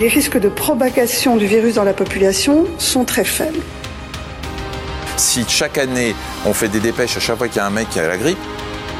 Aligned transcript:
Les 0.00 0.08
risques 0.08 0.40
de 0.40 0.48
propagation 0.48 1.36
du 1.36 1.44
virus 1.44 1.74
dans 1.74 1.84
la 1.84 1.92
population 1.92 2.64
sont 2.78 3.04
très 3.04 3.22
faibles. 3.22 3.60
Si 5.18 5.44
chaque 5.46 5.76
année 5.76 6.14
on 6.46 6.54
fait 6.54 6.68
des 6.68 6.80
dépêches 6.80 7.18
à 7.18 7.20
chaque 7.20 7.36
fois 7.36 7.48
qu'il 7.48 7.58
y 7.58 7.60
a 7.60 7.66
un 7.66 7.70
mec 7.70 7.90
qui 7.90 8.00
a 8.00 8.08
la 8.08 8.16
grippe, 8.16 8.38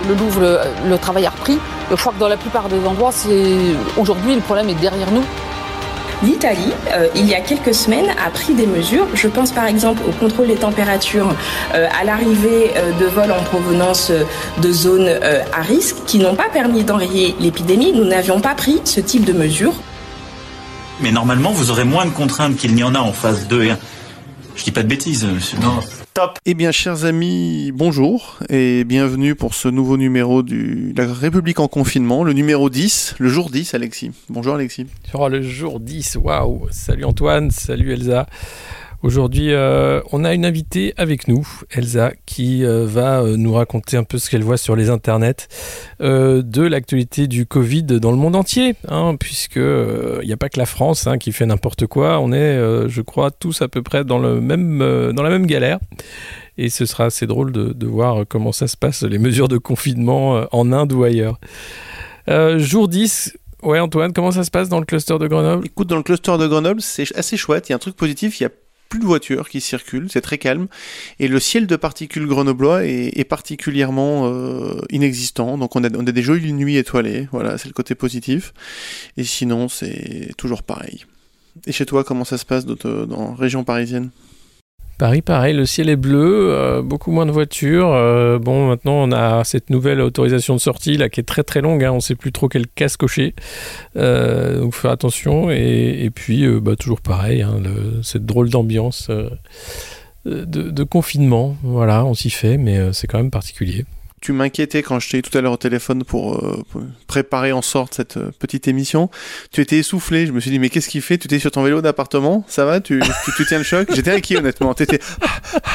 le 0.07 0.15
Louvre, 0.15 0.61
le, 0.87 0.99
travail 0.99 1.25
a 1.25 1.31
repris. 1.31 1.59
Je 1.91 1.97
crois 1.97 2.13
que 2.13 2.19
dans 2.19 2.29
la 2.29 2.37
plupart 2.37 2.69
des 2.69 2.87
endroits, 2.87 3.13
c'est 3.13 3.55
aujourd'hui 3.97 4.35
le 4.35 4.43
problème 4.43 4.69
est 4.69 4.75
derrière 4.75 5.11
nous. 5.11 5.25
L'Italie, 6.23 6.73
euh, 6.93 7.09
il 7.15 7.27
y 7.27 7.35
a 7.35 7.41
quelques 7.41 7.75
semaines, 7.75 8.11
a 8.23 8.29
pris 8.29 8.53
des 8.53 8.67
mesures. 8.67 9.07
Je 9.15 9.29
pense 9.29 9.53
par 9.53 9.65
exemple 9.65 10.03
au 10.07 10.13
contrôle 10.13 10.49
des 10.49 10.57
températures 10.57 11.35
euh, 11.75 11.89
à 11.99 12.05
l'arrivée 12.05 12.73
euh, 12.77 12.93
de 13.01 13.07
vols 13.07 13.33
en 13.33 13.43
provenance 13.43 14.13
de 14.59 14.71
zones 14.71 15.19
à 15.55 15.63
risque 15.63 15.97
qui 16.07 16.19
n'ont 16.19 16.35
pas 16.35 16.51
permis 16.53 16.85
d'enrayer 16.85 17.35
l'épidémie. 17.41 17.93
Nous 17.95 18.05
n'avions 18.05 18.41
pas 18.41 18.55
pris 18.55 18.83
ce 18.85 19.01
type 19.01 19.25
de 19.25 19.33
mesures. 19.33 19.73
Mais 21.03 21.13
normalement, 21.13 21.51
vous 21.53 21.71
aurez 21.71 21.85
moins 21.85 22.05
de 22.05 22.11
contraintes 22.11 22.57
qu'il 22.57 22.75
n'y 22.75 22.83
en 22.83 22.95
a 22.95 22.99
en 22.99 23.13
phase 23.13 23.49
2 23.49 23.65
et 23.65 23.71
1. 23.71 23.79
Je 24.55 24.65
dis 24.65 24.71
pas 24.71 24.83
de 24.83 24.89
bêtises, 24.89 25.25
monsieur. 25.25 25.59
Non. 25.59 25.81
Top. 26.13 26.39
Eh 26.45 26.53
bien, 26.53 26.73
chers 26.73 27.07
amis, 27.07 27.73
bonjour 27.73 28.39
et 28.51 28.85
bienvenue 28.85 29.35
pour 29.35 29.55
ce 29.55 29.69
nouveau 29.69 29.97
numéro 29.97 30.43
du 30.43 30.93
La 30.95 31.11
République 31.11 31.59
en 31.61 31.69
confinement, 31.69 32.23
le 32.23 32.35
numéro 32.35 32.69
10, 32.69 33.15
le 33.19 33.29
jour 33.31 33.49
10, 33.49 33.73
Alexis. 33.73 34.11
Bonjour, 34.29 34.57
Alexis. 34.57 34.87
Oh, 35.15 35.29
le 35.29 35.41
jour 35.41 35.81
10, 35.81 36.19
waouh. 36.21 36.67
Salut 36.71 37.05
Antoine, 37.05 37.51
salut 37.51 37.93
Elsa. 37.93 38.27
Aujourd'hui, 39.03 39.55
euh, 39.55 40.03
on 40.13 40.25
a 40.25 40.35
une 40.35 40.45
invitée 40.45 40.93
avec 40.99 41.27
nous, 41.27 41.49
Elsa, 41.71 42.13
qui 42.27 42.67
euh, 42.67 42.85
va 42.85 43.23
euh, 43.23 43.37
nous 43.39 43.55
raconter 43.55 43.97
un 43.97 44.05
peu 44.05 44.19
ce 44.19 44.29
qu'elle 44.29 44.43
voit 44.43 44.59
sur 44.59 44.77
les 44.77 44.91
internets 44.91 45.49
de 46.01 46.63
l'actualité 46.63 47.27
du 47.27 47.47
Covid 47.47 47.85
dans 47.85 48.11
le 48.11 48.19
monde 48.19 48.37
entier, 48.37 48.75
hein, 48.89 49.17
puisque 49.19 49.57
il 49.57 50.27
n'y 50.27 50.33
a 50.33 50.37
pas 50.37 50.51
que 50.51 50.59
la 50.59 50.67
France 50.67 51.07
hein, 51.07 51.17
qui 51.17 51.33
fait 51.33 51.47
n'importe 51.47 51.87
quoi. 51.87 52.21
On 52.21 52.33
est, 52.33 52.89
je 52.89 53.01
crois, 53.01 53.31
tous 53.31 53.63
à 53.63 53.69
peu 53.69 53.83
près 53.83 54.05
dans 54.05 54.19
le 54.19 54.41
même, 54.41 54.79
dans 54.79 55.23
la 55.23 55.31
même 55.31 55.47
galère. 55.47 55.79
Et 56.59 56.69
ce 56.69 56.85
sera 56.85 57.05
assez 57.07 57.27
drôle 57.27 57.53
de, 57.53 57.87
voir 57.87 58.25
comment 58.29 58.53
ça 58.53 58.67
se 58.67 58.77
passe, 58.77 59.03
les 59.03 59.19
mesures 59.19 59.49
de 59.49 59.59
confinement 59.59 60.47
en 60.53 60.73
Inde 60.73 60.93
ou 60.93 61.05
ailleurs. 61.05 61.39
jour 62.29 62.89
10, 62.89 63.35
Ouais, 63.63 63.79
Antoine, 63.79 64.15
comment 64.15 64.31
ça 64.31 64.43
se 64.43 64.51
passe 64.51 64.71
dans 64.71 64.81
le 64.81 64.87
cluster 64.87 65.19
de 65.19 65.27
Grenoble? 65.27 65.67
Écoute, 65.67 65.89
dans 65.89 65.99
le 65.99 66.03
cluster 66.03 66.39
de 66.39 66.47
Grenoble, 66.47 66.81
c'est 66.81 67.15
assez 67.15 67.37
chouette. 67.37 67.69
Il 67.69 67.73
y 67.73 67.75
a 67.75 67.77
un 67.77 67.81
truc 67.81 67.95
positif. 67.95 68.41
Il 68.41 68.45
y 68.45 68.47
a 68.47 68.51
plus 68.91 68.99
de 68.99 69.07
voitures 69.07 69.49
qui 69.49 69.63
circulent, 69.63 70.09
c'est 70.11 70.21
très 70.21 70.37
calme. 70.37 70.67
Et 71.19 71.29
le 71.29 71.41
ciel 71.41 71.67
de 71.67 71.77
particules 71.77 72.27
grenoblois 72.27 72.85
est, 72.85 73.25
particulièrement 73.25 74.27
euh, 74.27 74.81
inexistant. 74.91 75.57
Donc 75.57 75.77
on 75.77 75.85
a, 75.85 75.89
des 75.89 76.23
jolies 76.23 76.53
nuits 76.53 76.77
étoilées, 76.77 77.29
voilà, 77.33 77.57
c'est 77.57 77.69
le 77.69 77.73
côté 77.73 77.95
positif. 77.95 78.53
Et 79.17 79.25
sinon, 79.25 79.69
c'est 79.69 80.33
toujours 80.37 80.63
pareil. 80.63 81.07
Et 81.67 81.73
chez 81.73 81.87
toi, 81.87 82.05
comment 82.05 82.25
ça 82.25 82.37
se 82.37 82.45
passe 82.45 82.67
dans, 82.67 83.07
dans 83.07 83.33
région 83.35 83.65
parisienne? 83.65 84.11
Paris, 85.01 85.23
pareil, 85.23 85.55
le 85.55 85.65
ciel 85.65 85.89
est 85.89 85.97
bleu, 85.97 86.51
euh, 86.53 86.83
beaucoup 86.83 87.11
moins 87.11 87.25
de 87.25 87.31
voitures. 87.31 87.91
Euh, 87.91 88.39
bon, 88.39 88.69
maintenant, 88.69 88.97
on 88.97 89.13
a 89.13 89.45
cette 89.45 89.71
nouvelle 89.71 90.03
autorisation 90.03 90.55
de 90.55 90.61
sortie 90.61 90.99
là 90.99 91.09
qui 91.09 91.21
est 91.21 91.25
très 91.25 91.43
très 91.43 91.63
longue. 91.63 91.83
Hein, 91.83 91.93
on 91.93 91.97
ne 91.97 92.01
sait 92.01 92.15
plus 92.15 92.33
trop 92.33 92.49
quel 92.49 92.67
casse 92.67 92.99
cocher. 92.99 93.35
Euh, 93.97 94.61
donc, 94.61 94.75
faire 94.75 94.91
attention. 94.91 95.51
Et, 95.51 96.11
puis, 96.15 96.47
bah, 96.61 96.77
toujours 96.77 97.01
pareil, 97.01 97.41
hein, 97.41 97.63
cette 98.03 98.27
drôle 98.27 98.51
d'ambiance 98.51 99.11
de, 100.27 100.85
confinement. 100.85 101.57
Voilà, 101.63 102.05
on 102.05 102.13
s'y 102.13 102.29
fait, 102.29 102.59
mais 102.59 102.93
c'est 102.93 103.07
quand 103.07 103.17
même 103.17 103.31
particulier 103.31 103.87
tu 104.21 104.33
m'inquiétais 104.33 104.83
quand 104.83 105.01
je 105.01 105.09
t'ai 105.09 105.19
eu 105.19 105.23
tout 105.23 105.37
à 105.37 105.41
l'heure 105.41 105.53
au 105.53 105.57
téléphone 105.57 106.05
pour, 106.05 106.35
euh, 106.35 106.63
préparer 107.07 107.53
en 107.53 107.63
sorte 107.63 107.95
cette 107.95 108.19
euh, 108.19 108.31
petite 108.39 108.69
émission. 108.69 109.09
Tu 109.51 109.63
étais 109.63 109.79
essoufflé. 109.79 110.27
Je 110.27 110.33
me 110.33 110.41
suis 110.41 110.51
dit, 110.51 110.59
mais 110.59 110.69
qu'est-ce 110.69 110.91
qu'il 110.91 111.01
fait? 111.01 111.17
Tu 111.17 111.27
étais 111.27 111.39
sur 111.39 111.51
ton 111.51 111.63
vélo 111.63 111.81
d'appartement 111.81 112.45
Ça 112.47 112.67
va? 112.67 112.81
Tu, 112.81 113.01
tu, 113.37 113.47
tiens 113.47 113.59
le 113.59 113.65
choc? 113.65 113.89
J'étais 113.95 114.13
inquiet, 114.13 114.37
honnêtement. 114.37 114.75
T'étais. 114.75 115.01
Ah, 115.23 115.27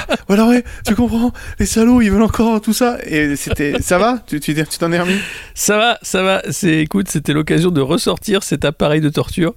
ah, 0.09 0.15
voilà, 0.27 0.47
ouais, 0.47 0.63
tu 0.85 0.93
comprends 0.93 1.33
Les 1.59 1.65
salauds, 1.65 2.01
ils 2.01 2.11
veulent 2.11 2.21
encore 2.21 2.61
tout 2.61 2.73
ça. 2.73 2.99
Et 3.05 3.35
c'était. 3.35 3.81
Ça 3.81 3.97
va? 3.97 4.23
Tu 4.27 4.39
t'en 4.79 4.91
es 4.91 4.99
remis? 4.99 5.19
Ça 5.55 5.77
va, 5.77 5.97
ça 6.03 6.21
va. 6.21 6.43
C'est, 6.51 6.77
écoute, 6.77 7.09
c'était 7.09 7.33
l'occasion 7.33 7.71
de 7.71 7.81
ressortir 7.81 8.43
cet 8.43 8.63
appareil 8.63 9.01
de 9.01 9.09
torture 9.09 9.55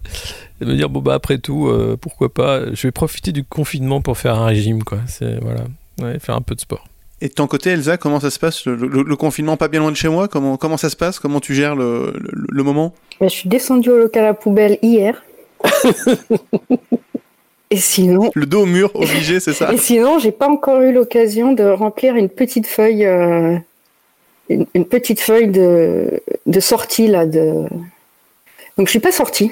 et 0.60 0.64
de 0.64 0.70
me 0.70 0.76
dire, 0.76 0.88
bon, 0.88 1.00
bah, 1.00 1.14
après 1.14 1.38
tout, 1.38 1.68
euh, 1.68 1.98
pourquoi 2.00 2.32
pas? 2.32 2.72
Je 2.72 2.86
vais 2.86 2.92
profiter 2.92 3.32
du 3.32 3.44
confinement 3.44 4.00
pour 4.00 4.16
faire 4.16 4.36
un 4.36 4.46
régime, 4.46 4.82
quoi. 4.82 4.98
C'est, 5.06 5.38
voilà. 5.42 5.64
Ouais, 6.00 6.18
faire 6.18 6.36
un 6.36 6.40
peu 6.40 6.54
de 6.54 6.60
sport. 6.60 6.86
Et 7.20 7.28
de 7.28 7.32
ton 7.32 7.48
côté, 7.48 7.70
Elsa, 7.70 7.96
comment 7.96 8.20
ça 8.20 8.30
se 8.30 8.38
passe 8.38 8.64
le, 8.66 9.16
confinement 9.16 9.56
pas 9.56 9.66
bien 9.68 9.80
loin 9.80 9.90
de 9.90 9.96
chez 9.96 10.08
moi? 10.08 10.28
Comment, 10.28 10.56
comment 10.56 10.76
ça 10.76 10.88
se 10.88 10.94
passe? 10.96 11.18
Comment 11.18 11.40
tu 11.40 11.52
gères 11.54 11.74
le, 11.74 12.12
moment? 12.52 12.94
Je 13.20 13.26
suis 13.26 13.48
descendue 13.48 13.90
au 13.90 13.98
local 13.98 14.24
à 14.26 14.34
poubelle 14.34 14.78
hier. 14.82 15.22
Et 17.70 17.76
sinon. 17.76 18.30
Le 18.34 18.46
dos 18.46 18.62
au 18.62 18.66
mur, 18.66 18.90
obligé, 18.94 19.40
c'est 19.40 19.52
ça? 19.52 19.70
Et 19.74 19.78
sinon, 19.78 20.18
j'ai 20.18 20.30
pas 20.30 20.48
encore 20.48 20.80
eu 20.80 20.92
l'occasion 20.92 21.52
de 21.52 21.64
remplir 21.64 22.14
une 22.14 22.28
petite 22.28 22.66
feuille. 22.66 23.04
Euh, 23.04 23.58
une, 24.48 24.86
petite 24.86 25.20
feuille 25.20 25.48
de, 25.48 26.22
de 26.46 26.60
sortie, 26.60 27.08
là. 27.08 27.26
De... 27.26 27.66
Donc, 28.78 28.86
je 28.86 28.90
suis 28.90 29.00
pas 29.00 29.12
sortie. 29.12 29.50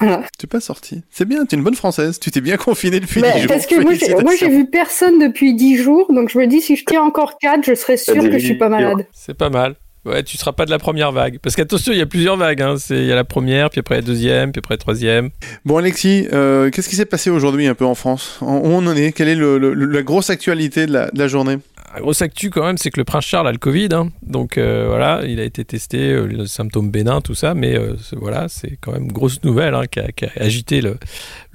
Tu 0.00 0.06
n'es 0.06 0.48
pas 0.48 0.60
sorti. 0.60 1.02
C'est 1.10 1.26
bien, 1.26 1.44
tu 1.44 1.54
es 1.54 1.58
une 1.58 1.64
bonne 1.64 1.74
française. 1.74 2.18
Tu 2.18 2.30
t'es 2.30 2.40
bien 2.40 2.56
confinée 2.56 3.00
depuis 3.00 3.20
10 3.22 3.28
jours. 3.40 3.48
Parce 3.48 3.66
que 3.66 4.22
moi, 4.22 4.34
j'ai 4.38 4.48
vu 4.48 4.66
personne 4.66 5.18
depuis 5.18 5.54
10 5.54 5.76
jours, 5.76 6.12
donc 6.12 6.30
je 6.30 6.38
me 6.38 6.46
dis, 6.46 6.60
si 6.60 6.76
je 6.76 6.84
tiens 6.84 7.02
encore 7.02 7.38
4, 7.38 7.64
je 7.64 7.74
serai 7.74 7.96
sûr 7.96 8.22
que 8.22 8.38
je 8.38 8.44
suis 8.44 8.58
pas 8.58 8.68
malade. 8.68 9.06
C'est 9.12 9.34
pas 9.34 9.50
mal. 9.50 9.76
Ouais, 10.06 10.22
tu 10.22 10.38
seras 10.38 10.52
pas 10.52 10.64
de 10.64 10.70
la 10.70 10.78
première 10.78 11.12
vague. 11.12 11.38
Parce 11.42 11.56
qu'attention, 11.56 11.92
il 11.92 11.98
y 11.98 12.02
a 12.02 12.06
plusieurs 12.06 12.38
vagues. 12.38 12.62
Hein. 12.62 12.76
Il 12.88 13.04
y 13.04 13.12
a 13.12 13.14
la 13.14 13.24
première, 13.24 13.68
puis 13.68 13.80
après 13.80 13.96
la 13.96 14.00
deuxième, 14.00 14.50
puis 14.50 14.60
après 14.60 14.74
la 14.74 14.78
troisième. 14.78 15.28
Bon, 15.66 15.76
Alexis, 15.76 16.26
euh, 16.32 16.70
qu'est-ce 16.70 16.88
qui 16.88 16.96
s'est 16.96 17.04
passé 17.04 17.28
aujourd'hui 17.28 17.66
un 17.66 17.74
peu 17.74 17.84
en 17.84 17.94
France? 17.94 18.38
Où 18.40 18.46
on 18.46 18.86
en 18.86 18.96
est? 18.96 19.12
Quelle 19.12 19.28
est 19.28 19.36
la 19.36 20.02
grosse 20.02 20.30
actualité 20.30 20.86
de 20.86 21.10
la 21.12 21.28
journée? 21.28 21.58
La 21.94 22.00
grosse 22.00 22.22
actu 22.22 22.50
quand 22.50 22.64
même, 22.64 22.78
c'est 22.78 22.90
que 22.90 23.00
le 23.00 23.04
prince 23.04 23.24
Charles 23.24 23.48
a 23.48 23.52
le 23.52 23.58
Covid. 23.58 23.88
Hein. 23.92 24.10
Donc 24.22 24.58
euh, 24.58 24.86
voilà, 24.88 25.22
il 25.26 25.40
a 25.40 25.44
été 25.44 25.64
testé, 25.64 26.12
euh, 26.12 26.24
les 26.26 26.46
symptômes 26.46 26.90
bénins, 26.90 27.20
tout 27.20 27.34
ça. 27.34 27.54
Mais 27.54 27.76
euh, 27.76 27.96
voilà, 28.12 28.46
c'est 28.48 28.78
quand 28.80 28.92
même 28.92 29.10
grosse 29.10 29.42
nouvelle 29.42 29.74
hein, 29.74 29.86
qui, 29.86 29.98
a, 30.00 30.06
agité 30.36 30.80
le, 30.80 30.98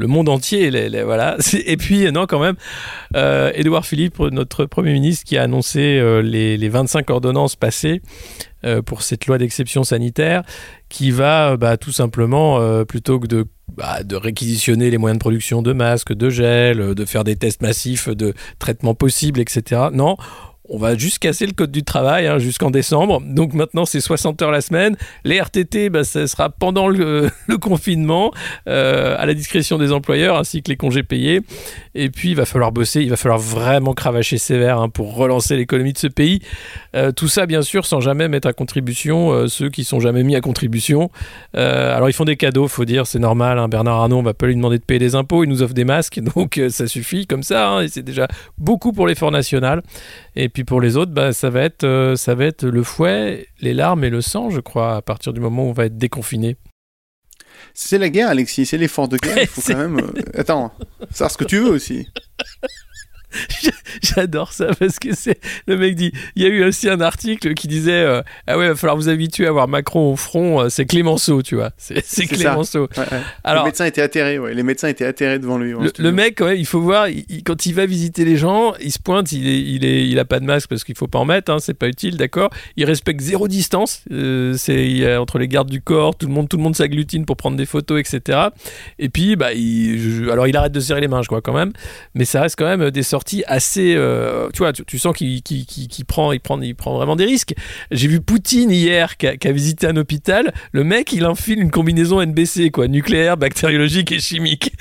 monde 0.08 0.30
entier. 0.30 0.70
voilà. 1.04 1.38
Et 1.66 1.78
puis, 1.78 2.12
non, 2.12 2.26
quand 2.26 2.40
même, 2.40 2.56
Édouard 3.54 3.86
Philippe, 3.86 4.20
notre 4.20 4.66
Premier 4.66 4.94
ministre, 4.94 5.26
qui 5.26 5.38
a 5.38 5.44
annoncé 5.44 6.02
les, 6.24 6.58
les 6.58 6.70
25 6.70 7.10
ordonnances 7.10 7.56
passées 7.56 8.02
pour 8.86 9.02
cette 9.02 9.28
loi 9.28 9.38
d'exception 9.38 9.84
sanitaire 9.84 10.44
qui 10.90 11.12
va 11.12 11.58
bah, 11.58 11.78
tout 11.78 11.92
simplement, 11.92 12.84
plutôt 12.86 13.20
que 13.20 13.28
de 13.28 13.46
bah, 13.76 14.04
de 14.04 14.16
réquisitionner 14.16 14.90
les 14.90 14.98
moyens 14.98 15.18
de 15.18 15.22
production 15.22 15.62
de 15.62 15.74
masques, 15.74 16.14
de 16.14 16.30
gel, 16.30 16.96
de 16.96 17.06
faire 17.06 17.24
des 17.24 17.36
tests 17.36 17.62
massifs 17.62 18.08
de 18.08 18.34
traitement 18.60 18.94
possible, 18.96 19.40
etc. 19.40 19.90
Non, 19.92 20.18
on 20.70 20.78
va 20.78 20.98
juste 20.98 21.20
casser 21.20 21.46
le 21.46 21.54
code 21.54 21.72
du 21.72 21.84
travail 21.84 22.28
hein, 22.28 22.40
jusqu'en 22.40 22.72
décembre. 22.72 23.22
Donc 23.22 23.54
maintenant, 23.54 23.86
c'est 23.86 24.02
60 24.02 24.42
heures 24.42 24.52
la 24.52 24.62
semaine. 24.62 24.96
Les 25.24 25.40
RTT, 25.40 25.90
bah, 25.90 26.04
ça 26.04 26.28
sera 26.28 26.50
pendant 26.50 26.88
le, 26.90 27.30
confinement, 27.62 28.32
euh, 28.68 29.16
à 29.18 29.26
la 29.26 29.34
discrétion 29.34 29.78
des 29.78 29.92
employeurs, 29.92 30.38
ainsi 30.38 30.62
que 30.62 30.70
les 30.70 30.78
congés 30.78 31.04
payés. 31.04 31.42
Et 31.94 32.10
puis, 32.10 32.32
il 32.32 32.36
va 32.36 32.46
falloir 32.46 32.72
bosser, 32.72 33.02
il 33.02 33.10
va 33.10 33.18
falloir 33.18 33.40
vraiment 33.40 33.94
cravacher 33.94 34.38
sévère 34.38 34.80
hein, 34.80 34.90
pour 34.90 35.16
relancer 35.16 35.56
l'économie 35.56 35.94
de 35.94 35.98
ce 35.98 36.08
pays. 36.08 36.42
Euh, 36.96 37.12
tout 37.12 37.28
ça, 37.28 37.46
bien 37.46 37.62
sûr, 37.62 37.86
sans 37.86 38.02
jamais 38.02 38.28
mettre 38.28 38.48
à 38.48 38.54
contribution 38.54 39.32
euh, 39.32 39.48
ceux 39.48 39.70
qui 39.70 39.84
sont 39.84 40.00
jamais 40.00 40.24
mis 40.24 40.36
à 40.36 40.42
contribution. 40.42 41.10
alors, 41.54 42.10
ils 42.10 42.14
font 42.14 42.26
des 42.26 42.38
cadeaux, 42.38 42.68
faut 42.68 42.86
dire, 42.86 43.08
c'est 43.08 43.20
normal. 43.20 43.60
Hein. 43.60 43.68
Bernard 43.68 44.02
Arnault, 44.02 44.18
on 44.18 44.24
va 44.24 44.34
pas 44.34 44.48
lui 44.48 44.56
demander 44.56 44.78
de 44.78 44.84
payer 44.84 45.00
des 45.00 45.16
impôts, 45.16 45.44
il 45.44 45.50
nous 45.50 45.62
offre 45.62 45.74
des 45.74 45.86
masques, 45.86 46.20
donc 46.36 46.60
ça 46.70 46.88
suffit 46.88 47.28
comme 47.28 47.44
ça. 47.44 47.82
c'est 47.88 48.04
déjà 48.04 48.28
beaucoup 48.58 48.92
pour 48.92 49.08
l'effort 49.08 49.32
national. 49.32 49.82
Et 50.36 50.50
puis 50.50 50.64
pour 50.66 50.82
les 50.82 50.98
autres, 50.98 51.14
bah, 51.14 51.32
ça, 51.32 51.50
va 51.50 51.62
être, 51.62 51.86
euh, 51.86 52.16
ça 52.16 52.36
va 52.36 52.46
être 52.46 52.66
le 52.66 52.84
fouet, 52.84 53.48
les 53.62 53.74
larmes 53.74 54.04
et 54.04 54.10
le 54.10 54.22
sang, 54.22 54.50
je 54.50 54.60
crois, 54.60 54.98
à 54.98 55.02
partir 55.02 55.32
du 55.32 55.40
moment 55.40 55.66
où 55.66 55.70
on 55.70 55.74
va 55.74 55.86
être 55.86 55.98
déconfiné. 55.98 56.58
C'est 57.74 57.98
la 57.98 58.10
guerre, 58.10 58.30
Alexis, 58.30 58.66
c'est 58.66 58.78
l'effort 58.78 59.08
de 59.08 59.18
guerre. 59.18 59.38
Il 59.40 59.48
faut 59.48 59.62
quand 59.66 59.78
même. 59.78 60.00
Euh, 60.00 60.40
attends, 60.40 60.74
savoir 61.12 61.32
ce 61.32 61.38
que 61.38 61.46
tu 61.46 61.58
veux 61.58 61.70
aussi. 61.70 62.08
J'adore 64.02 64.52
ça 64.52 64.68
parce 64.80 65.00
que 65.00 65.14
c'est 65.14 65.40
le 65.68 65.78
mec 65.78 65.96
dit. 65.96 66.12
Il 66.36 66.44
y 66.44 66.46
a 66.46 66.50
eu 66.50 66.64
aussi 66.64 66.90
un 66.90 67.02
article 67.02 67.54
qui 67.54 67.68
disait 67.68 67.92
euh, 67.92 68.22
ah 68.48 68.58
ouais, 68.58 68.66
il 68.66 68.70
va 68.70 68.76
falloir 68.76 68.98
vous 68.98 69.10
habituer 69.10 69.48
à 69.48 69.52
voir 69.52 69.68
Macron 69.68 70.12
au 70.12 70.16
front. 70.16 70.62
Euh, 70.62 70.70
c'est 70.70 70.86
Clémenceau, 70.86 71.42
tu 71.42 71.56
vois. 71.56 71.72
C'est 71.78 72.26
Clémenceau. 72.28 72.90
Alors 73.44 73.64
les 73.64 73.70
médecins 73.70 73.86
étaient 73.86 74.02
atterrés. 74.02 74.40
Ouais. 74.40 74.54
Les 74.54 74.64
médecins 74.64 74.88
étaient 74.88 75.06
atterrés 75.06 75.40
devant 75.40 75.58
lui. 75.58 75.74
Le, 75.98 76.12
mec, 76.12 76.36
quand 76.38 76.46
même, 76.46 76.58
il 76.58 76.66
faut 76.66 76.82
voir. 76.82 77.08
quand 77.46 77.66
il 77.66 77.74
va 77.74 77.86
visiter 77.86 78.26
les 78.26 78.38
gens, 78.38 78.74
il 78.82 78.92
se 78.92 79.00
pointe. 79.00 79.32
Il 79.32 79.48
est, 79.48 79.62
il 79.62 79.86
est, 79.86 80.08
il 80.08 80.20
a 80.20 80.26
pas 80.26 80.40
de 80.40 80.46
masque 80.46 80.70
parce 80.70 80.84
qu'il 80.84 80.96
faut 80.96 81.08
pas 81.08 81.20
en 81.20 81.26
mettre. 81.26 81.52
Hein, 81.52 81.58
c'est 81.60 81.74
pas 81.74 81.88
utile, 81.88 82.18
d'accord. 82.18 82.50
Il 82.78 82.86
respecte 82.86 83.22
zéro 83.22 83.48
distance. 83.48 84.04
Euh, 84.12 84.56
c'est 84.58 85.18
entre 85.18 85.40
les 85.40 85.48
gardes 85.48 85.70
du 85.70 85.82
corps, 85.82 86.16
tout 86.16 86.28
le 86.28 86.34
monde, 86.34 86.50
tout 86.50 86.58
le 86.58 86.64
monde 86.64 86.76
s'agglutine 86.76 87.26
pour 87.26 87.38
prendre 87.38 87.58
des 87.58 87.66
photos, 87.66 88.00
etc. 88.00 88.40
Et 89.00 89.10
puis, 89.10 89.36
bah, 89.36 89.54
il, 89.54 90.30
alors 90.32 90.48
il 90.48 90.56
arrête 90.56 90.72
de 90.72 90.80
serrer 90.80 91.02
les 91.02 91.08
mains, 91.08 91.22
je 91.22 91.28
crois 91.28 91.42
quand 91.42 91.54
même. 91.54 91.72
Mais 92.14 92.26
ça 92.26 92.42
reste 92.42 92.58
quand 92.58 92.66
même 92.66 92.92
des 92.92 93.04
sorties 93.04 93.25
assez, 93.48 93.96
euh, 93.96 94.50
tu 94.54 94.60
vois, 94.60 94.72
tu, 94.72 95.00
sens 95.00 95.16
qu'il 95.16 95.42
prend, 96.08 96.32
il 96.32 96.40
prend, 96.40 96.62
il 96.62 96.76
prend 96.76 96.96
vraiment 96.96 97.16
des 97.16 97.26
risques. 97.26 97.56
J'ai 97.92 98.08
vu 98.08 98.22
Poutine 98.22 98.72
hier 98.72 99.18
qui 99.18 99.28
a, 99.28 99.52
visité 99.52 99.88
un 99.88 99.98
hôpital. 99.98 100.54
Le 100.72 100.84
mec, 100.84 101.12
il 101.14 101.26
enfile 101.26 101.60
une 101.60 101.72
combinaison 101.72 102.22
NBC, 102.22 102.70
quoi, 102.72 102.88
nucléaire, 102.88 103.38
bactériologique 103.38 104.12
et 104.12 104.20
chimique, 104.20 104.72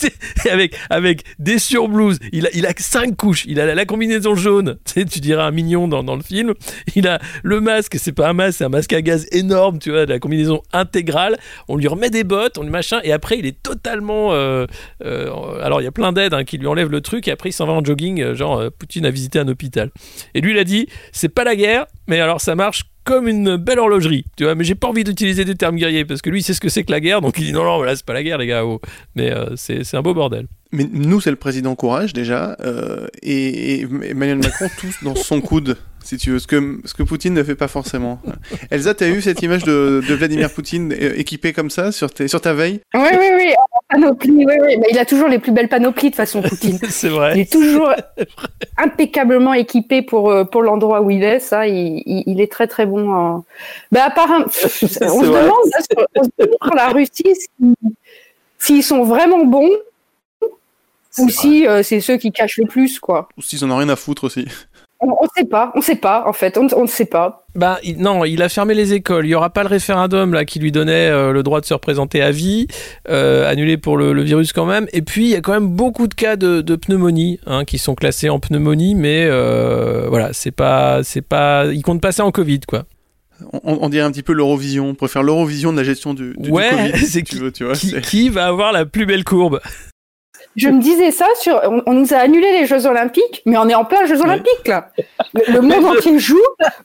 avec 0.50 0.76
avec 0.90 1.24
des 1.38 1.58
surblouses. 1.58 2.18
Il 2.32 2.46
a, 2.46 2.72
cinq 2.78 3.16
couches. 3.16 3.44
Il 3.46 3.60
a 3.60 3.74
la, 3.74 3.84
combinaison 3.84 4.34
jaune. 4.34 4.78
Tu 4.92 5.00
sais, 5.00 5.20
dirais 5.20 5.42
un 5.42 5.50
mignon 5.50 5.88
dans, 5.88 6.02
dans 6.02 6.16
le 6.16 6.22
film. 6.22 6.52
Il 6.96 7.06
a 7.08 7.20
le 7.42 7.60
masque. 7.60 7.96
C'est 7.98 8.12
pas 8.12 8.28
un 8.28 8.32
masque, 8.32 8.58
c'est 8.58 8.64
un 8.64 8.68
masque 8.68 8.92
à 8.92 9.00
gaz 9.00 9.26
énorme. 9.32 9.78
Tu 9.78 9.90
vois, 9.90 10.04
de 10.04 10.12
la 10.12 10.18
combinaison 10.18 10.62
intégrale. 10.72 11.38
On 11.68 11.76
lui 11.76 11.88
remet 11.88 12.10
des 12.10 12.24
bottes, 12.24 12.58
on 12.58 12.62
lui 12.62 12.72
machin, 12.72 12.98
et 13.04 13.12
après 13.12 13.38
il 13.38 13.46
est 13.46 13.62
totalement. 13.62 14.32
euh, 14.32 14.66
euh, 15.04 15.30
alors 15.62 15.80
il 15.80 15.84
y 15.84 15.86
a 15.86 15.92
plein 15.92 16.12
d'aides 16.12 16.34
hein, 16.34 16.42
qui 16.42 16.58
lui 16.58 16.66
enlèvent 16.66 16.90
le 16.90 17.00
truc, 17.00 17.28
et 17.28 17.30
après 17.30 17.50
il 17.50 17.52
s'en 17.52 17.66
va 17.66 17.74
en 17.74 17.81
jogging, 17.84 18.20
euh, 18.20 18.34
genre 18.34 18.58
euh, 18.58 18.70
Poutine 18.70 19.06
a 19.06 19.10
visité 19.10 19.38
un 19.38 19.48
hôpital. 19.48 19.90
Et 20.34 20.40
lui 20.40 20.52
il 20.52 20.58
a 20.58 20.64
dit, 20.64 20.86
c'est 21.12 21.28
pas 21.28 21.44
la 21.44 21.56
guerre, 21.56 21.86
mais 22.06 22.20
alors 22.20 22.40
ça 22.40 22.54
marche 22.54 22.84
comme 23.04 23.26
une 23.26 23.56
belle 23.56 23.78
horlogerie, 23.78 24.24
tu 24.36 24.44
vois. 24.44 24.54
Mais 24.54 24.64
j'ai 24.64 24.74
pas 24.74 24.88
envie 24.88 25.04
d'utiliser 25.04 25.44
des 25.44 25.54
termes 25.54 25.76
guerriers 25.76 26.04
parce 26.04 26.22
que 26.22 26.30
lui 26.30 26.40
il 26.40 26.42
sait 26.42 26.54
ce 26.54 26.60
que 26.60 26.68
c'est 26.68 26.84
que 26.84 26.92
la 26.92 27.00
guerre, 27.00 27.20
donc 27.20 27.38
il 27.38 27.44
dit 27.44 27.52
non 27.52 27.64
non 27.64 27.76
voilà 27.76 27.96
c'est 27.96 28.06
pas 28.06 28.12
la 28.12 28.22
guerre 28.22 28.38
les 28.38 28.46
gars, 28.46 28.64
oh. 28.64 28.80
mais 29.14 29.32
euh, 29.32 29.56
c'est 29.56 29.84
c'est 29.84 29.96
un 29.96 30.02
beau 30.02 30.14
bordel. 30.14 30.46
Mais 30.74 30.88
nous, 30.90 31.20
c'est 31.20 31.30
le 31.30 31.36
président 31.36 31.74
Courage 31.74 32.14
déjà, 32.14 32.56
euh, 32.60 33.06
et, 33.22 33.80
et 33.80 33.82
Emmanuel 33.82 34.38
Macron 34.38 34.68
tous 34.78 35.04
dans 35.04 35.14
son 35.14 35.42
coude, 35.42 35.76
si 36.02 36.16
tu 36.16 36.30
veux, 36.30 36.38
ce 36.38 36.46
que, 36.46 36.80
ce 36.86 36.94
que 36.94 37.02
Poutine 37.02 37.34
ne 37.34 37.42
fait 37.42 37.54
pas 37.54 37.68
forcément. 37.68 38.22
Elsa, 38.70 38.94
t'as 38.94 39.10
eu 39.10 39.20
cette 39.20 39.42
image 39.42 39.64
de, 39.64 40.02
de 40.08 40.14
Vladimir 40.14 40.50
Poutine 40.50 40.94
euh, 40.94 41.12
équipé 41.18 41.52
comme 41.52 41.68
ça 41.68 41.92
sur, 41.92 42.10
tes, 42.10 42.26
sur 42.26 42.40
ta 42.40 42.54
veille? 42.54 42.80
Oui, 42.94 43.08
oui, 43.12 43.26
oui. 43.36 43.54
En 43.92 44.00
Panoplie, 44.00 44.46
oui, 44.46 44.54
oui. 44.60 44.76
Mais 44.78 44.86
il 44.90 44.98
a 44.98 45.04
toujours 45.04 45.28
les 45.28 45.38
plus 45.38 45.52
belles 45.52 45.68
panoplies 45.68 46.10
de 46.10 46.14
façon 46.16 46.42
Poutine. 46.42 46.78
c'est 46.88 47.08
vrai. 47.08 47.32
Il 47.34 47.40
est 47.40 47.52
toujours 47.52 47.92
impeccablement 48.78 49.54
équipé 49.54 50.02
pour, 50.02 50.30
euh, 50.30 50.44
pour 50.44 50.62
l'endroit 50.62 51.00
où 51.02 51.10
il 51.10 51.22
est. 51.22 51.40
Ça, 51.40 51.66
il, 51.66 52.40
est 52.40 52.50
très 52.50 52.66
très 52.66 52.86
bon. 52.86 53.12
En... 53.12 53.44
Bah, 53.90 54.04
à 54.04 54.10
part 54.10 54.30
un- 54.30 54.44
on 54.44 54.48
se 54.48 55.04
demande 55.24 55.36
là, 55.40 55.80
sur, 55.90 56.06
on 56.16 56.24
se 56.24 56.28
demande 56.38 56.58
sur 56.62 56.74
la 56.74 56.88
Russie 56.88 57.34
si- 57.34 57.74
s'ils 58.58 58.84
sont 58.84 59.04
vraiment 59.04 59.44
bons 59.44 59.70
ou 61.18 61.28
si 61.28 61.66
euh, 61.66 61.82
c'est 61.82 62.00
ceux 62.00 62.16
qui 62.16 62.32
cachent 62.32 62.56
le 62.58 62.66
plus, 62.66 62.98
quoi. 62.98 63.28
Ou 63.36 63.42
s'ils 63.42 63.64
en 63.64 63.70
ont 63.70 63.76
rien 63.76 63.88
à 63.90 63.96
foutre 63.96 64.24
aussi 64.24 64.46
On 65.04 65.08
ne 65.24 65.28
sait 65.36 65.44
pas, 65.44 65.72
on 65.74 65.80
sait 65.80 65.96
pas 65.96 66.22
en 66.26 66.32
fait, 66.32 66.56
on 66.56 66.82
ne 66.82 66.86
sait 66.86 67.06
pas. 67.06 67.44
Bah 67.56 67.78
il- 67.82 67.98
non, 67.98 68.24
il 68.24 68.40
a 68.42 68.48
fermé 68.48 68.72
les 68.74 68.92
écoles. 68.94 69.26
Il 69.26 69.30
y 69.30 69.34
aura 69.34 69.50
pas 69.50 69.62
le 69.64 69.68
référendum 69.68 70.32
là 70.32 70.44
qui 70.44 70.58
lui 70.60 70.70
donnait 70.70 71.08
euh, 71.08 71.32
le 71.32 71.42
droit 71.42 71.60
de 71.60 71.66
se 71.66 71.74
représenter 71.74 72.22
à 72.22 72.30
vie, 72.30 72.68
euh, 73.08 73.48
annulé 73.50 73.76
pour 73.76 73.96
le, 73.96 74.12
le 74.12 74.22
virus 74.22 74.52
quand 74.52 74.64
même. 74.64 74.86
Et 74.92 75.02
puis 75.02 75.24
il 75.24 75.30
y 75.30 75.34
a 75.34 75.40
quand 75.40 75.52
même 75.52 75.66
beaucoup 75.68 76.06
de 76.06 76.14
cas 76.14 76.36
de, 76.36 76.60
de 76.60 76.76
pneumonie 76.76 77.40
hein, 77.46 77.64
qui 77.64 77.78
sont 77.78 77.94
classés 77.96 78.28
en 78.30 78.38
pneumonie, 78.38 78.94
mais 78.94 79.26
euh, 79.28 80.06
voilà, 80.08 80.30
c'est 80.32 80.52
pas, 80.52 81.02
c'est 81.02 81.20
pas, 81.22 81.66
ils 81.66 81.82
comptent 81.82 82.00
pas 82.00 82.12
ça 82.12 82.24
en 82.24 82.30
Covid 82.30 82.60
quoi. 82.60 82.84
on, 83.64 83.78
on 83.82 83.88
dirait 83.88 84.04
un 84.04 84.12
petit 84.12 84.22
peu 84.22 84.32
l'Eurovision, 84.32 84.94
on 85.00 85.08
faire 85.08 85.24
l'Eurovision 85.24 85.72
de 85.72 85.78
la 85.78 85.84
gestion 85.84 86.14
du, 86.14 86.34
du, 86.36 86.42
du 86.44 86.50
Ouais, 86.50 86.70
Covid, 86.70 86.92
c'est 86.98 87.06
si 87.06 87.24
tu 87.24 87.36
veux, 87.38 87.50
tu 87.50 87.64
vois. 87.64 87.74
Qui, 87.74 87.88
c'est- 87.88 88.00
qui 88.02 88.28
va 88.28 88.46
avoir 88.46 88.72
la 88.72 88.86
plus 88.86 89.04
belle 89.04 89.24
courbe 89.24 89.60
Je 90.56 90.68
me 90.68 90.80
disais 90.80 91.10
ça 91.10 91.26
sur. 91.40 91.60
On, 91.64 91.82
on 91.86 91.92
nous 91.94 92.12
a 92.14 92.18
annulé 92.18 92.52
les 92.60 92.66
Jeux 92.66 92.86
Olympiques, 92.86 93.42
mais 93.46 93.56
on 93.56 93.68
est 93.68 93.74
en 93.74 93.84
plein 93.84 94.04
Jeux 94.06 94.20
Olympiques 94.20 94.66
là. 94.66 94.90
Le, 95.34 95.52
le 95.54 95.60
monde 95.62 95.84
entier 95.86 96.18
joue. 96.18 96.38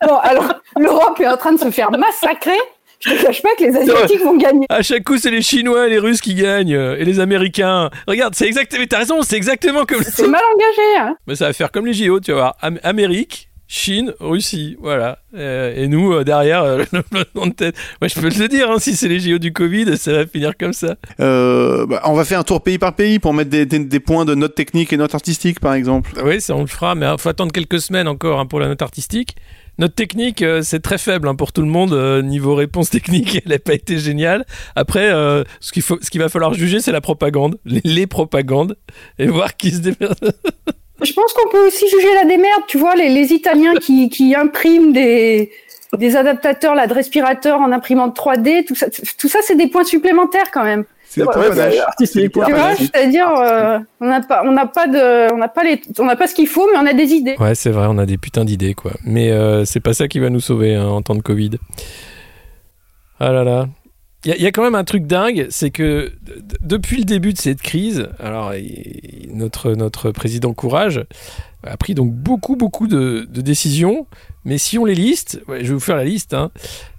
Bon, 0.08 0.16
alors 0.18 0.54
l'Europe 0.78 1.20
est 1.20 1.28
en 1.28 1.38
train 1.38 1.52
de 1.54 1.60
se 1.60 1.70
faire 1.72 1.92
massacrer. 1.92 2.58
Je 3.00 3.12
te 3.12 3.24
cache 3.26 3.44
pas 3.44 3.50
que 3.56 3.64
les 3.64 3.78
Asiatiques 3.78 4.22
vont 4.24 4.38
gagner. 4.38 4.66
À 4.70 4.82
chaque 4.82 5.04
coup, 5.04 5.18
c'est 5.20 5.30
les 5.30 5.44
Chinois 5.44 5.86
et 5.86 5.90
les 5.92 6.00
Russes 6.00 6.20
qui 6.20 6.34
gagnent 6.34 6.74
euh, 6.74 6.98
et 6.98 7.06
les 7.06 7.20
Américains. 7.20 7.92
Regarde, 8.08 8.34
c'est 8.34 8.48
exactement. 8.48 8.86
T'as 8.90 8.98
raison, 8.98 9.22
c'est 9.22 9.36
exactement 9.38 9.86
comme. 9.86 10.02
C'est 10.02 10.28
mal 10.28 10.42
engagé. 10.56 10.98
Hein. 10.98 11.16
Mais 11.28 11.36
ça 11.36 11.46
va 11.46 11.54
faire 11.54 11.72
comme 11.72 11.86
les 11.86 11.94
JO, 11.94 12.20
tu 12.20 12.32
vas 12.32 12.38
voir. 12.38 12.58
Am- 12.62 12.80
Amérique, 12.84 13.47
Chine, 13.68 14.14
Russie, 14.20 14.78
voilà. 14.80 15.20
Euh, 15.36 15.74
et 15.76 15.88
nous, 15.88 16.14
euh, 16.14 16.24
derrière, 16.24 16.64
euh, 16.64 16.84
le 16.94 17.04
peloton 17.04 17.48
de 17.48 17.54
tête. 17.54 17.76
Ouais, 18.02 18.08
je 18.10 18.20
peux 18.20 18.30
te 18.30 18.40
le 18.40 18.48
dire, 18.48 18.72
hein, 18.72 18.80
si 18.80 18.96
c'est 18.96 19.08
les 19.10 19.20
JO 19.20 19.40
du 19.40 19.52
Covid, 19.52 19.98
ça 19.98 20.14
va 20.14 20.26
finir 20.26 20.54
comme 20.58 20.74
ça. 20.74 20.96
Euh, 21.20 21.86
bah, 21.86 22.02
on 22.06 22.14
va 22.14 22.24
faire 22.24 22.40
un 22.40 22.44
tour 22.44 22.62
pays 22.64 22.78
par 22.78 22.96
pays 22.96 23.20
pour 23.20 23.34
mettre 23.34 23.50
des, 23.50 23.66
des, 23.66 23.80
des 23.80 24.00
points 24.00 24.24
de 24.26 24.36
notes 24.36 24.56
techniques 24.56 24.94
et 24.94 24.98
notes 24.98 25.16
artistiques, 25.16 25.60
par 25.60 25.74
exemple. 25.74 26.12
Oui, 26.24 26.40
ça 26.40 26.56
on 26.56 26.62
le 26.62 26.68
fera, 26.68 26.96
mais 26.96 27.06
il 27.12 27.20
faut 27.20 27.30
attendre 27.30 27.52
quelques 27.52 27.82
semaines 27.82 28.08
encore 28.08 28.40
hein, 28.40 28.46
pour 28.46 28.60
la 28.60 28.68
note 28.68 28.82
artistique. 28.82 29.36
Notre 29.80 29.94
technique, 29.94 30.42
euh, 30.42 30.62
c'est 30.64 30.80
très 30.80 30.98
faible 30.98 31.28
hein, 31.28 31.36
pour 31.36 31.52
tout 31.52 31.62
le 31.62 31.68
monde. 31.68 31.94
euh, 31.94 32.22
niveau 32.24 32.56
réponse 32.56 32.90
technique, 32.90 33.42
elle 33.46 33.52
n'a 33.52 33.60
pas 33.60 33.74
été 33.74 34.00
géniale. 34.00 34.46
Après, 34.76 35.12
euh, 35.12 35.44
ce 35.60 35.72
qu'il 35.72 35.84
faut, 35.84 36.00
ce 36.02 36.10
qu'il 36.10 36.20
va 36.22 36.30
falloir 36.30 36.54
juger, 36.54 36.80
c'est 36.80 36.92
la 36.92 37.02
propagande, 37.02 37.58
les, 37.66 37.82
les 37.84 38.08
propagandes, 38.08 38.76
et 39.20 39.28
voir 39.28 39.56
qui 39.56 39.72
se 39.72 39.80
démerde. 39.80 40.34
Je 41.02 41.14
pense 41.14 41.34
qu'on 41.34 41.50
peut 41.50 41.68
aussi 41.68 41.88
juger 41.90 42.14
la 42.16 42.26
démerde. 42.26 42.64
Tu 42.68 42.78
vois, 42.78 42.96
les, 42.96 43.10
les 43.10 43.34
Italiens 43.34 43.76
qui, 43.76 44.10
qui 44.10 44.36
impriment 44.36 44.94
des, 44.94 45.52
des 45.98 46.16
adaptateurs 46.16 46.76
là, 46.76 46.88
de 46.88 46.94
respirateurs 46.94 47.60
en 47.60 47.72
imprimante 47.72 48.18
3D, 48.18 48.66
tout 48.66 48.76
ça, 48.76 48.88
tout 49.18 49.28
ça 49.28 49.40
c'est 49.42 49.56
des 49.56 49.68
points 49.68 49.84
supplémentaires 49.84 50.52
quand 50.52 50.64
même. 50.64 50.86
C'est 51.10 51.24
Ouais, 51.24 51.34
points 52.30 52.46
Tu 52.46 52.54
vois, 52.54 52.76
c'est-à-dire, 52.76 53.30
euh, 53.30 53.80
on 54.02 54.08
n'a 54.08 54.22
pas, 54.22 54.42
on 54.44 54.52
n'a 54.52 54.66
pas 54.66 54.88
de, 54.88 55.34
on 55.34 55.38
n'a 55.38 55.48
pas 55.48 55.64
les, 55.64 55.82
on 56.00 56.06
n'a 56.06 56.18
pas 56.18 56.28
ce 56.28 56.36
qu'il 56.36 56.48
faut, 56.48 56.68
mais 56.72 56.78
on 56.78 56.86
a 56.86 56.94
des 56.94 57.14
idées. 57.14 57.36
Ouais, 57.40 57.56
c'est 57.56 57.70
vrai, 57.70 57.88
on 57.90 57.98
a 57.98 58.06
des 58.06 58.18
putains 58.18 58.44
d'idées, 58.44 58.74
quoi. 58.74 58.92
Mais 59.06 59.32
euh, 59.32 59.64
c'est 59.64 59.80
pas 59.80 59.94
ça 59.94 60.10
qui 60.10 60.20
va 60.20 60.30
nous 60.30 60.42
sauver 60.42 60.76
hein, 60.76 60.86
en 60.86 61.02
temps 61.02 61.16
de 61.16 61.22
Covid. 61.22 61.52
Ah 63.20 63.32
là 63.32 63.44
là. 63.44 63.68
Il 64.26 64.42
y, 64.42 64.48
a- 64.48 64.52
quand 64.52 64.64
même 64.64 64.76
un 64.76 64.84
truc 64.84 65.06
dingue, 65.06 65.48
c'est 65.50 65.70
que 65.70 66.12
depuis 66.62 66.98
le 66.98 67.04
début 67.06 67.34
de 67.34 67.38
cette 67.38 67.62
crise, 67.62 68.10
alors 68.20 68.52
notre, 69.32 70.12
président 70.12 70.54
Courage 70.54 71.06
a 71.64 71.78
pris 71.78 71.94
donc 71.94 72.14
beaucoup, 72.14 72.56
beaucoup 72.56 72.88
de, 72.88 73.28
décisions, 73.30 74.08
mais 74.44 74.58
si 74.58 74.78
on 74.78 74.86
les 74.86 74.96
liste, 74.96 75.42
je 75.48 75.54
vais 75.54 75.74
vous 75.74 75.80
faire 75.80 75.98
la 75.98 76.04
liste. 76.04 76.34
hein. 76.34 76.52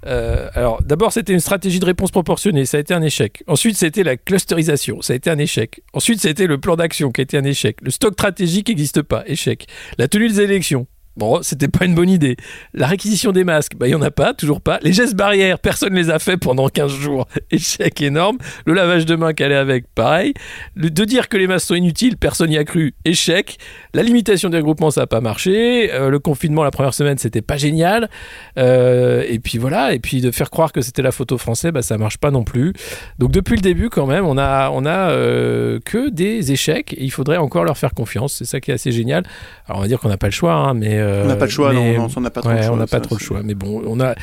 Euh, 0.07 0.49
alors 0.55 0.83
d'abord, 0.83 1.13
c'était 1.13 1.33
une 1.33 1.41
stratégie 1.41 1.81
de 1.81 1.85
réponse 1.87 2.11
proportionnée, 2.11 2.67
ça 2.67 2.77
a 2.77 2.81
été 2.81 2.95
un 2.95 3.03
échec. 3.03 3.43
Ensuite, 3.47 3.77
c'était 3.77 4.05
la 4.05 4.17
clusterisation, 4.17 5.03
ça 5.03 5.13
a 5.13 5.17
été 5.17 5.29
un 5.29 5.39
échec. 5.39 5.83
Ensuite, 5.93 6.21
c'était 6.21 6.47
le 6.47 6.59
plan 6.59 6.77
d'action 6.77 7.11
qui 7.11 7.21
a 7.21 7.25
été 7.25 7.37
un 7.37 7.45
échec. 7.45 7.79
Le 7.83 7.91
stock 7.91 8.13
stratégique 8.15 8.69
n'existe 8.69 9.03
pas, 9.03 9.25
échec. 9.27 9.67
La 9.99 10.09
tenue 10.09 10.29
des 10.29 10.41
élections. 10.41 10.87
Bon, 11.19 11.43
c'était 11.43 11.67
pas 11.67 11.85
une 11.85 11.97
bonne 11.97 12.11
idée. 12.11 12.37
La 12.75 12.87
réquisition 12.87 13.33
des 13.33 13.43
masques, 13.43 13.73
bah, 13.77 13.89
il 13.89 13.91
y 13.91 13.95
en 13.97 14.03
a 14.03 14.13
pas, 14.13 14.35
toujours 14.35 14.61
pas. 14.61 14.79
Les 14.83 14.93
gestes 14.93 15.17
barrières, 15.17 15.59
personne 15.59 15.93
les 15.93 16.11
a 16.11 16.21
fait 16.21 16.37
pendant 16.37 16.69
15 16.69 16.93
jours. 16.93 17.27
Échec 17.51 18.01
énorme. 18.03 18.39
Le 18.67 18.73
lavage 18.73 19.05
de 19.05 19.17
mains 19.17 19.33
qu'elle 19.33 19.51
est 19.51 19.57
avec, 19.57 19.93
pareil. 19.97 20.33
De 20.77 21.05
dire 21.05 21.29
que 21.29 21.37
les 21.37 21.49
masques 21.49 21.67
sont 21.67 21.75
inutiles, 21.75 22.17
personne 22.17 22.51
n'y 22.51 22.57
a 22.57 22.63
cru. 22.63 22.95
Échec. 23.05 23.59
La 23.95 24.05
limitation 24.05 24.49
des 24.49 24.59
regroupements, 24.59 24.93
ça 24.93 25.03
a 25.03 25.07
pas 25.09 25.21
marché. 25.21 25.93
Euh, 25.93 26.09
le 26.09 26.21
confinement, 26.21 26.63
la 26.63 26.71
première 26.71 26.95
semaine, 26.95 27.19
c'était 27.19 27.43
pas 27.43 27.57
génial. 27.57 28.09
Euh, 28.57 29.25
et 29.29 29.41
puis 29.41 29.59
voilà. 29.59 29.95
Et 29.95 29.99
puis 29.99 30.21
de 30.21 30.31
faire 30.31 30.51
croire 30.51 30.71
que 30.71 30.83
c'était 30.83 31.03
la 31.03 31.11
photo 31.11 31.37
français, 31.37 31.73
bah, 31.73 31.83
ça 31.83 31.99
marche 31.99 32.19
pas 32.19 32.31
non 32.31 32.45
plus. 32.45 32.75
Donc 33.19 33.33
depuis 33.33 33.57
le 33.57 33.63
début, 33.63 33.91
quand 33.91 34.07
même, 34.07 34.25
on 34.25 34.39
a, 34.39 34.71
on 34.71 34.87
a 34.87 35.11
euh, 35.11 35.81
que 35.85 36.11
des 36.11 36.53
échecs. 36.53 36.93
Et 36.93 37.03
il 37.03 37.11
faudrait 37.11 37.39
encore 37.39 37.65
leur 37.65 37.77
faire 37.77 37.93
confiance. 37.93 38.35
C'est 38.35 38.45
ça 38.45 38.61
qui 38.61 38.71
est 38.71 38.75
assez 38.75 38.93
génial. 38.93 39.25
Alors 39.67 39.81
on 39.81 39.83
va 39.83 39.89
dire 39.89 39.99
qu'on 39.99 40.09
n'a 40.09 40.17
pas 40.17 40.29
le 40.29 40.33
choix, 40.33 40.55
hein, 40.55 40.75
mais 40.75 41.08
On 41.25 41.27
n'a 41.27 41.37
pas 41.37 41.45
le 41.47 41.51
choix, 41.51 41.73
mais- 41.73 41.97
non, 41.97 42.09
on 42.17 42.21
n'a 42.21 42.31
pas 42.31 42.41
trop 42.41 42.51
ouais, 42.51 42.57
le 42.57 42.63
choix. 42.63 42.73
on 42.73 42.77
n'a 42.77 42.87
pas 42.87 42.97
ça, 42.97 43.01
trop 43.01 43.17
le 43.17 43.21
choix. 43.21 43.43
Mais 43.43 43.55
bon, 43.55 43.83
on 43.87 44.01
a. 44.01 44.15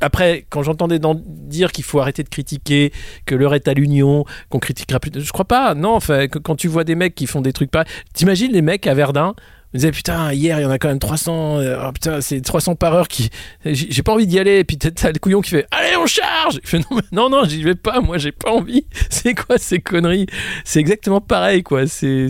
Après, 0.00 0.46
quand 0.50 0.62
j'entendais 0.62 0.98
dire 1.24 1.72
qu'il 1.72 1.84
faut 1.84 2.00
arrêter 2.00 2.22
de 2.22 2.28
critiquer, 2.28 2.92
que 3.26 3.34
l'heure 3.34 3.54
est 3.54 3.68
à 3.68 3.74
l'union, 3.74 4.24
qu'on 4.48 4.58
critiquera 4.58 5.00
plus, 5.00 5.10
je 5.20 5.32
crois 5.32 5.44
pas. 5.44 5.74
Non, 5.74 5.94
enfin, 5.94 6.26
quand 6.28 6.56
tu 6.56 6.68
vois 6.68 6.84
des 6.84 6.94
mecs 6.94 7.14
qui 7.14 7.26
font 7.26 7.40
des 7.40 7.52
trucs 7.52 7.70
pareils, 7.70 7.88
t'imagines 8.14 8.52
les 8.52 8.62
mecs 8.62 8.86
à 8.86 8.94
Verdun. 8.94 9.34
Ils 9.72 9.76
disaient 9.78 9.92
putain 9.92 10.32
hier 10.32 10.58
il 10.58 10.62
y 10.62 10.66
en 10.66 10.70
a 10.70 10.78
quand 10.78 10.88
même 10.88 10.98
300 10.98 11.58
euh, 11.58 11.76
oh, 11.86 11.92
putain 11.92 12.20
c'est 12.20 12.40
300 12.40 12.74
par 12.74 12.92
heure 12.94 13.06
qui 13.06 13.30
j'ai 13.64 14.02
pas 14.02 14.12
envie 14.12 14.26
d'y 14.26 14.38
aller. 14.38 14.58
Et 14.58 14.64
puis 14.64 14.76
t'as 14.78 15.12
le 15.12 15.18
couillon 15.20 15.40
qui 15.40 15.50
fait 15.50 15.66
allez 15.70 15.96
on 15.96 16.06
charge! 16.06 16.58
Il 16.62 16.68
fait 16.68 16.78
non 16.90 16.98
non 17.12 17.30
non 17.30 17.44
j'y 17.44 17.62
vais 17.62 17.76
pas 17.76 18.00
moi 18.00 18.18
j'ai 18.18 18.32
pas 18.32 18.50
envie. 18.50 18.84
C'est 19.10 19.34
quoi 19.34 19.58
ces 19.58 19.78
conneries? 19.78 20.26
C'est 20.64 20.80
exactement 20.80 21.20
pareil 21.20 21.62
quoi. 21.62 21.86
C'est 21.86 22.28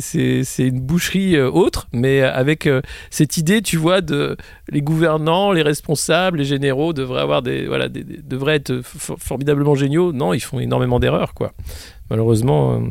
une 0.59 0.81
boucherie 0.81 1.37
euh, 1.37 1.51
autre 1.51 1.89
mais 1.93 2.21
avec 2.21 2.67
euh, 2.67 2.83
cette 3.11 3.37
idée 3.39 3.63
tu 3.63 3.77
vois 3.79 4.03
de 4.03 4.37
les 4.69 4.83
gouvernants 4.83 5.53
les 5.53 5.63
responsables 5.63 6.39
les 6.39 6.45
généraux 6.45 6.93
devraient 6.93 7.23
avoir 7.23 7.41
des 7.43 7.67
voilà 7.67 7.89
devraient 7.89 8.57
être 8.57 8.81
for- 8.83 9.17
formidablement 9.19 9.75
géniaux. 9.75 10.13
Non 10.13 10.35
ils 10.35 10.41
font 10.41 10.61
énormément 10.61 11.01
d'erreurs 11.01 11.33
quoi. 11.33 11.53
Malheureusement 12.11 12.83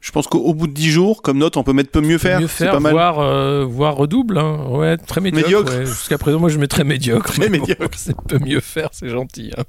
Je 0.00 0.10
pense 0.12 0.26
qu'au 0.26 0.38
au 0.38 0.54
bout 0.54 0.66
de 0.68 0.72
10 0.72 0.88
jours, 0.90 1.20
comme 1.22 1.38
note, 1.38 1.56
on 1.56 1.62
peut 1.62 1.72
mettre 1.72 1.90
peut 1.90 2.00
mieux 2.00 2.16
faire. 2.18 2.40
mieux 2.40 2.46
C'est 2.46 2.64
faire 2.64 2.72
pas 2.74 2.80
mal. 2.80 2.92
voire 2.92 3.18
euh, 3.20 3.64
voire 3.68 3.94
redouble 3.96 4.38
hein. 4.38 4.58
ouais 4.70 4.96
très 4.96 5.20
médiocre, 5.20 5.46
Médiocre. 5.46 5.72
ouais. 5.78 5.86
jusqu'à 5.86 6.16
présent 6.16 6.38
moi 6.38 6.48
je 6.48 6.58
mettrais 6.58 6.84
médiocre 6.84 7.32
Mais 7.38 7.48
mais 7.48 7.58
bon, 7.58 7.66
médiocre. 7.68 7.94
c'est 7.98 8.16
peut 8.28 8.38
mieux 8.38 8.60
faire 8.60 8.88
c'est 8.92 9.08
gentil 9.08 9.50
hein. 9.58 9.62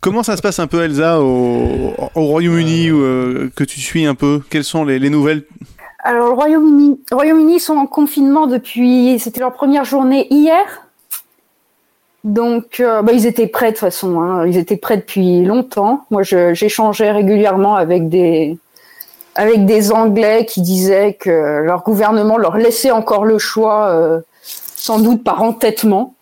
Comment 0.00 0.22
ça 0.22 0.36
se 0.36 0.42
passe 0.42 0.58
un 0.58 0.66
peu, 0.66 0.82
Elsa, 0.82 1.20
au, 1.20 1.94
au 2.14 2.20
Royaume-Uni, 2.26 2.88
euh, 2.90 3.50
que 3.56 3.64
tu 3.64 3.80
suis 3.80 4.04
un 4.04 4.14
peu? 4.14 4.42
Quelles 4.50 4.64
sont 4.64 4.84
les, 4.84 4.98
les 4.98 5.08
nouvelles? 5.10 5.44
Alors, 6.00 6.26
le 6.28 6.34
Royaume-Uni, 6.34 7.00
le 7.10 7.16
Royaume-Uni 7.16 7.58
sont 7.60 7.74
en 7.76 7.86
confinement 7.86 8.46
depuis, 8.46 9.18
c'était 9.18 9.40
leur 9.40 9.54
première 9.54 9.84
journée 9.86 10.26
hier. 10.30 10.60
Donc, 12.24 12.80
euh, 12.80 13.02
bah, 13.02 13.12
ils 13.12 13.26
étaient 13.26 13.46
prêts 13.46 13.66
de 13.68 13.70
toute 13.72 13.80
façon. 13.80 14.20
Hein. 14.20 14.46
Ils 14.46 14.56
étaient 14.58 14.76
prêts 14.76 14.96
depuis 14.98 15.42
longtemps. 15.44 16.04
Moi, 16.10 16.22
je- 16.22 16.52
j'échangeais 16.54 17.10
régulièrement 17.10 17.74
avec 17.76 18.08
des 18.10 18.58
avec 19.34 19.64
des 19.66 19.92
Anglais 19.92 20.46
qui 20.46 20.60
disaient 20.62 21.14
que 21.18 21.62
leur 21.62 21.82
gouvernement 21.82 22.36
leur 22.38 22.56
laissait 22.56 22.90
encore 22.90 23.24
le 23.24 23.38
choix, 23.38 23.88
euh, 23.88 24.20
sans 24.42 24.98
doute 25.00 25.22
par 25.24 25.42
entêtement. 25.42 26.14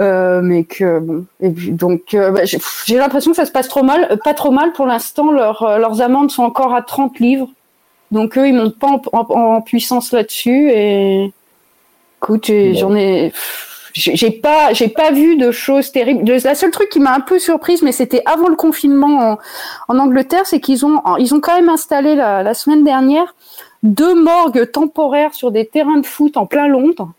Euh, 0.00 0.40
mais 0.40 0.62
que 0.62 1.00
bon 1.00 1.24
et 1.40 1.50
puis, 1.50 1.72
donc 1.72 2.14
euh, 2.14 2.30
bah, 2.30 2.42
j'ai 2.44 2.96
l'impression 2.96 3.32
que 3.32 3.36
ça 3.36 3.44
se 3.44 3.50
passe 3.50 3.66
trop 3.68 3.82
mal, 3.82 4.06
euh, 4.12 4.16
pas 4.22 4.34
trop 4.34 4.52
mal 4.52 4.72
pour 4.72 4.86
l'instant. 4.86 5.32
Leurs 5.32 5.64
euh, 5.64 5.78
leurs 5.78 6.00
amendes 6.00 6.30
sont 6.30 6.44
encore 6.44 6.74
à 6.76 6.82
30 6.82 7.18
livres, 7.18 7.48
donc 8.12 8.38
eux 8.38 8.46
ils 8.46 8.54
montent 8.54 8.78
pas 8.78 8.86
en, 8.86 9.02
en- 9.12 9.30
en 9.56 9.60
puissance 9.60 10.12
là-dessus. 10.12 10.70
Et 10.70 11.32
écoute, 12.22 12.48
j'en 12.74 12.94
ai, 12.94 13.32
j'ai 13.94 14.30
pas 14.30 14.72
j'ai 14.72 14.88
pas 14.88 15.10
vu 15.10 15.36
de 15.36 15.50
choses 15.50 15.92
terribles. 15.92 16.24
Le- 16.28 16.38
La 16.44 16.54
seule 16.54 16.70
truc 16.70 16.88
qui 16.90 17.00
m'a 17.00 17.14
un 17.14 17.20
peu 17.20 17.38
surprise, 17.38 17.82
mais 17.82 17.92
c'était 17.92 18.22
avant 18.26 18.48
le 18.48 18.56
confinement 18.56 19.32
en, 19.32 19.38
en 19.94 19.98
Angleterre, 19.98 20.46
c'est 20.46 20.60
qu'ils 20.60 20.84
ont 20.86 21.02
ils 21.18 21.34
ont 21.34 21.40
quand 21.40 21.54
même 21.56 21.68
installé 21.68 22.14
la, 22.14 22.42
la 22.42 22.54
semaine 22.54 22.84
dernière 22.84 23.34
deux 23.82 24.14
morgues 24.14 24.70
temporaires 24.70 25.32
sur 25.34 25.50
des 25.50 25.66
terrains 25.66 25.98
de 25.98 26.06
foot 26.06 26.36
en 26.36 26.46
plein 26.46 26.68
Londres. 26.68 27.12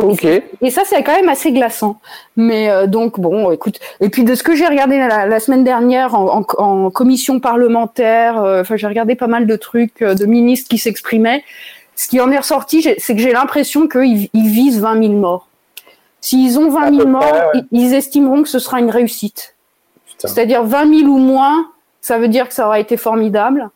Ok. 0.00 0.24
Et 0.24 0.70
ça, 0.70 0.82
c'est 0.84 1.02
quand 1.04 1.14
même 1.14 1.28
assez 1.28 1.52
glaçant. 1.52 2.00
Mais 2.36 2.68
euh, 2.68 2.86
donc, 2.86 3.18
bon, 3.20 3.50
écoute. 3.52 3.78
Et 4.00 4.08
puis, 4.10 4.24
de 4.24 4.34
ce 4.34 4.42
que 4.42 4.54
j'ai 4.56 4.66
regardé 4.66 4.98
la, 4.98 5.24
la 5.24 5.40
semaine 5.40 5.62
dernière 5.64 6.14
en, 6.16 6.40
en- 6.40 6.62
en 6.62 6.90
commission 6.90 7.38
parlementaire, 7.40 8.42
euh, 8.42 8.60
enfin, 8.62 8.76
j'ai 8.76 8.88
regardé 8.88 9.14
pas 9.14 9.28
mal 9.28 9.46
de 9.46 9.56
trucs 9.56 10.02
euh, 10.02 10.14
de 10.14 10.26
ministres 10.26 10.68
qui 10.68 10.78
s'exprimaient. 10.78 11.44
Ce 11.94 12.08
qui 12.08 12.20
en 12.20 12.30
est 12.32 12.38
ressorti, 12.38 12.82
c'est 12.98 13.14
que 13.14 13.22
j'ai 13.22 13.32
l'impression 13.32 13.86
qu'ils 13.86 14.28
ils 14.34 14.48
visent 14.48 14.80
20 14.80 15.00
000 15.00 15.12
morts. 15.14 15.48
S'ils 16.24 16.58
ont 16.58 16.70
20 16.70 16.88
000 16.90 16.98
peu 17.02 17.04
morts, 17.10 17.20
près, 17.20 17.46
ouais. 17.58 17.64
ils, 17.70 17.92
estimeront 17.92 18.42
que 18.42 18.48
ce 18.48 18.58
sera 18.58 18.80
une 18.80 18.88
réussite. 18.90 19.54
C'est-à-dire 20.18 20.64
20 20.64 21.00
000 21.00 21.10
ou 21.10 21.18
moins, 21.18 21.66
ça 22.00 22.18
veut 22.18 22.28
dire 22.28 22.48
que 22.48 22.54
ça 22.54 22.64
aura 22.66 22.80
été 22.80 22.96
formidable. 22.96 23.68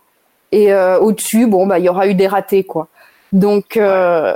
Et 0.50 0.72
euh, 0.72 0.98
au-dessus, 0.98 1.46
bon, 1.46 1.66
bah, 1.66 1.78
il 1.78 1.84
y 1.84 1.90
aura 1.90 2.06
eu 2.08 2.14
des 2.14 2.26
ratés, 2.26 2.64
quoi. 2.64 2.88
Donc, 3.32 3.76
euh, 3.76 4.34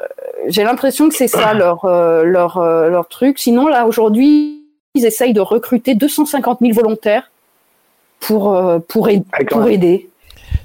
j'ai 0.48 0.62
l'impression 0.62 1.08
que 1.08 1.14
c'est 1.14 1.26
ça 1.28 1.54
leur, 1.62 1.86
euh, 1.86 2.22
leur, 2.24 2.58
euh, 2.58 2.90
leur 2.90 3.08
truc. 3.08 3.38
Sinon, 3.38 3.66
là, 3.68 3.86
aujourd'hui, 3.86 4.62
ils 4.94 5.06
essayent 5.06 5.32
de 5.32 5.40
recruter 5.40 5.94
250 5.94 6.58
000 6.60 6.72
volontaires 6.74 7.30
pour, 8.20 8.54
euh, 8.54 8.78
pour, 8.78 9.08
Ah, 9.32 9.38
pour 9.48 9.66
aider. 9.68 10.10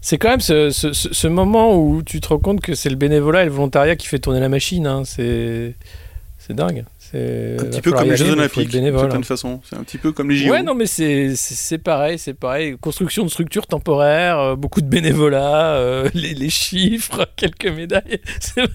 C'est 0.01 0.17
quand 0.17 0.29
même 0.29 0.41
ce, 0.41 0.69
ce- 0.69 0.91
ce- 0.91 1.13
ce 1.13 1.27
moment 1.27 1.77
où 1.77 2.03
tu 2.03 2.19
te 2.19 2.27
rends 2.27 2.39
compte 2.39 2.59
que 2.59 2.75
c'est 2.75 2.89
le 2.89 2.97
bénévolat 2.97 3.43
et 3.43 3.45
le 3.45 3.51
volontariat 3.51 3.95
qui 3.95 4.07
fait 4.07 4.19
tourner 4.19 4.41
la 4.41 4.49
machine. 4.49 4.85
hein. 4.85 5.03
C'est 5.05 5.75
c'est 6.39 6.53
dingue. 6.53 6.83
C'est 7.11 7.55
Un 7.59 7.63
petit 7.65 7.81
peu 7.81 7.91
comme 7.91 8.09
les 8.09 8.17
Jeux 8.17 8.31
Olympiques, 8.31 8.69
d'une 8.69 8.91
certaine 8.91 9.19
hein. 9.19 9.23
façon. 9.23 9.61
C'est 9.69 9.75
un 9.77 9.83
petit 9.83 9.97
peu 9.97 10.11
comme 10.11 10.29
les 10.29 10.35
JO. 10.37 10.51
Ouais, 10.51 10.61
non, 10.63 10.75
mais 10.75 10.85
c'est 10.87 11.77
pareil, 11.77 12.19
c'est 12.19 12.33
pareil. 12.33 12.75
Construction 12.81 13.23
de 13.23 13.29
structures 13.29 13.65
temporaires, 13.67 14.39
euh, 14.39 14.55
beaucoup 14.55 14.81
de 14.81 14.87
bénévolat, 14.87 15.75
euh, 15.75 16.09
les, 16.13 16.33
les 16.33 16.49
chiffres, 16.49 17.25
quelques 17.35 17.67
médailles. 17.67 18.19
C'est- 18.39 18.67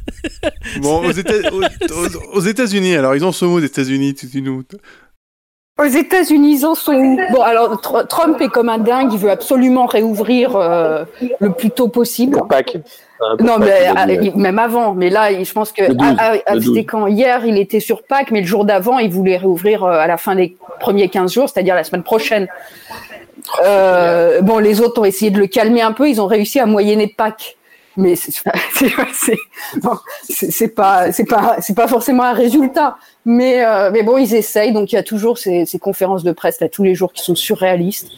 Bon, 0.80 1.04
aux 1.06 1.10
États- 1.12 1.52
aux- 1.52 1.62
aux- 1.62 2.36
aux 2.36 2.40
États-Unis, 2.40 2.94
alors 2.96 3.14
ils 3.14 3.24
ont 3.24 3.32
ce 3.32 3.44
mot 3.44 3.56
aux 3.56 3.60
États-Unis, 3.60 4.14
tu, 4.14 4.28
tu 4.28 4.40
nous. 4.42 4.62
Aux 5.80 5.84
États-Unis, 5.84 6.58
ils 6.58 6.66
en 6.66 6.74
sont 6.74 6.92
où? 6.92 7.18
Bon, 7.32 7.40
alors 7.40 7.80
Tr- 7.80 8.06
Trump 8.06 8.40
est 8.42 8.48
comme 8.48 8.68
un 8.68 8.78
dingue, 8.78 9.12
il 9.12 9.18
veut 9.18 9.30
absolument 9.30 9.86
réouvrir 9.86 10.54
euh, 10.54 11.04
le 11.40 11.50
plus 11.50 11.70
tôt 11.70 11.88
possible. 11.88 12.36
Pour 12.36 12.46
Pâques. 12.46 12.76
Hein, 13.20 13.36
pour 13.38 13.46
Non, 13.46 13.58
Pâques, 13.58 13.68
mais 13.68 13.92
ah, 13.96 14.06
dit, 14.06 14.32
même 14.34 14.58
avant. 14.58 14.92
Mais 14.92 15.08
là, 15.08 15.32
je 15.42 15.52
pense 15.52 15.72
que 15.72 15.84
Le 15.84 15.94
12, 15.94 16.16
ah, 16.18 16.32
ah, 16.46 16.52
c'était 16.54 16.64
12. 16.66 16.78
quand 16.86 17.06
hier, 17.06 17.46
il 17.46 17.56
était 17.56 17.80
sur 17.80 18.02
Pâques, 18.02 18.30
mais 18.30 18.42
le 18.42 18.46
jour 18.46 18.66
d'avant, 18.66 18.98
il 18.98 19.10
voulait 19.10 19.38
réouvrir 19.38 19.82
euh, 19.82 19.98
à 19.98 20.06
la 20.06 20.18
fin 20.18 20.34
des 20.34 20.56
premiers 20.78 21.08
15 21.08 21.32
jours, 21.32 21.48
c'est-à-dire 21.48 21.74
la 21.74 21.84
semaine 21.84 22.02
prochaine. 22.02 22.48
Euh, 23.64 24.42
bon, 24.42 24.58
les 24.58 24.80
autres 24.82 25.00
ont 25.00 25.04
essayé 25.06 25.30
de 25.30 25.38
le 25.38 25.46
calmer 25.46 25.80
un 25.80 25.92
peu. 25.92 26.06
Ils 26.08 26.20
ont 26.20 26.26
réussi 26.26 26.60
à 26.60 26.66
moyenner 26.66 27.06
Pâques. 27.08 27.56
Mais 27.96 28.16
c'est 28.16 28.42
pas 30.74 31.10
pas 31.76 31.88
forcément 31.88 32.22
un 32.22 32.32
résultat. 32.32 32.96
Mais 33.24 33.64
euh, 33.64 33.90
mais 33.92 34.02
bon, 34.02 34.18
ils 34.18 34.34
essayent. 34.34 34.72
Donc 34.72 34.92
il 34.92 34.96
y 34.96 34.98
a 34.98 35.02
toujours 35.02 35.38
ces, 35.38 35.66
ces 35.66 35.78
conférences 35.78 36.24
de 36.24 36.32
presse 36.32 36.60
là 36.60 36.68
tous 36.68 36.82
les 36.82 36.94
jours 36.94 37.12
qui 37.12 37.22
sont 37.22 37.34
surréalistes. 37.34 38.08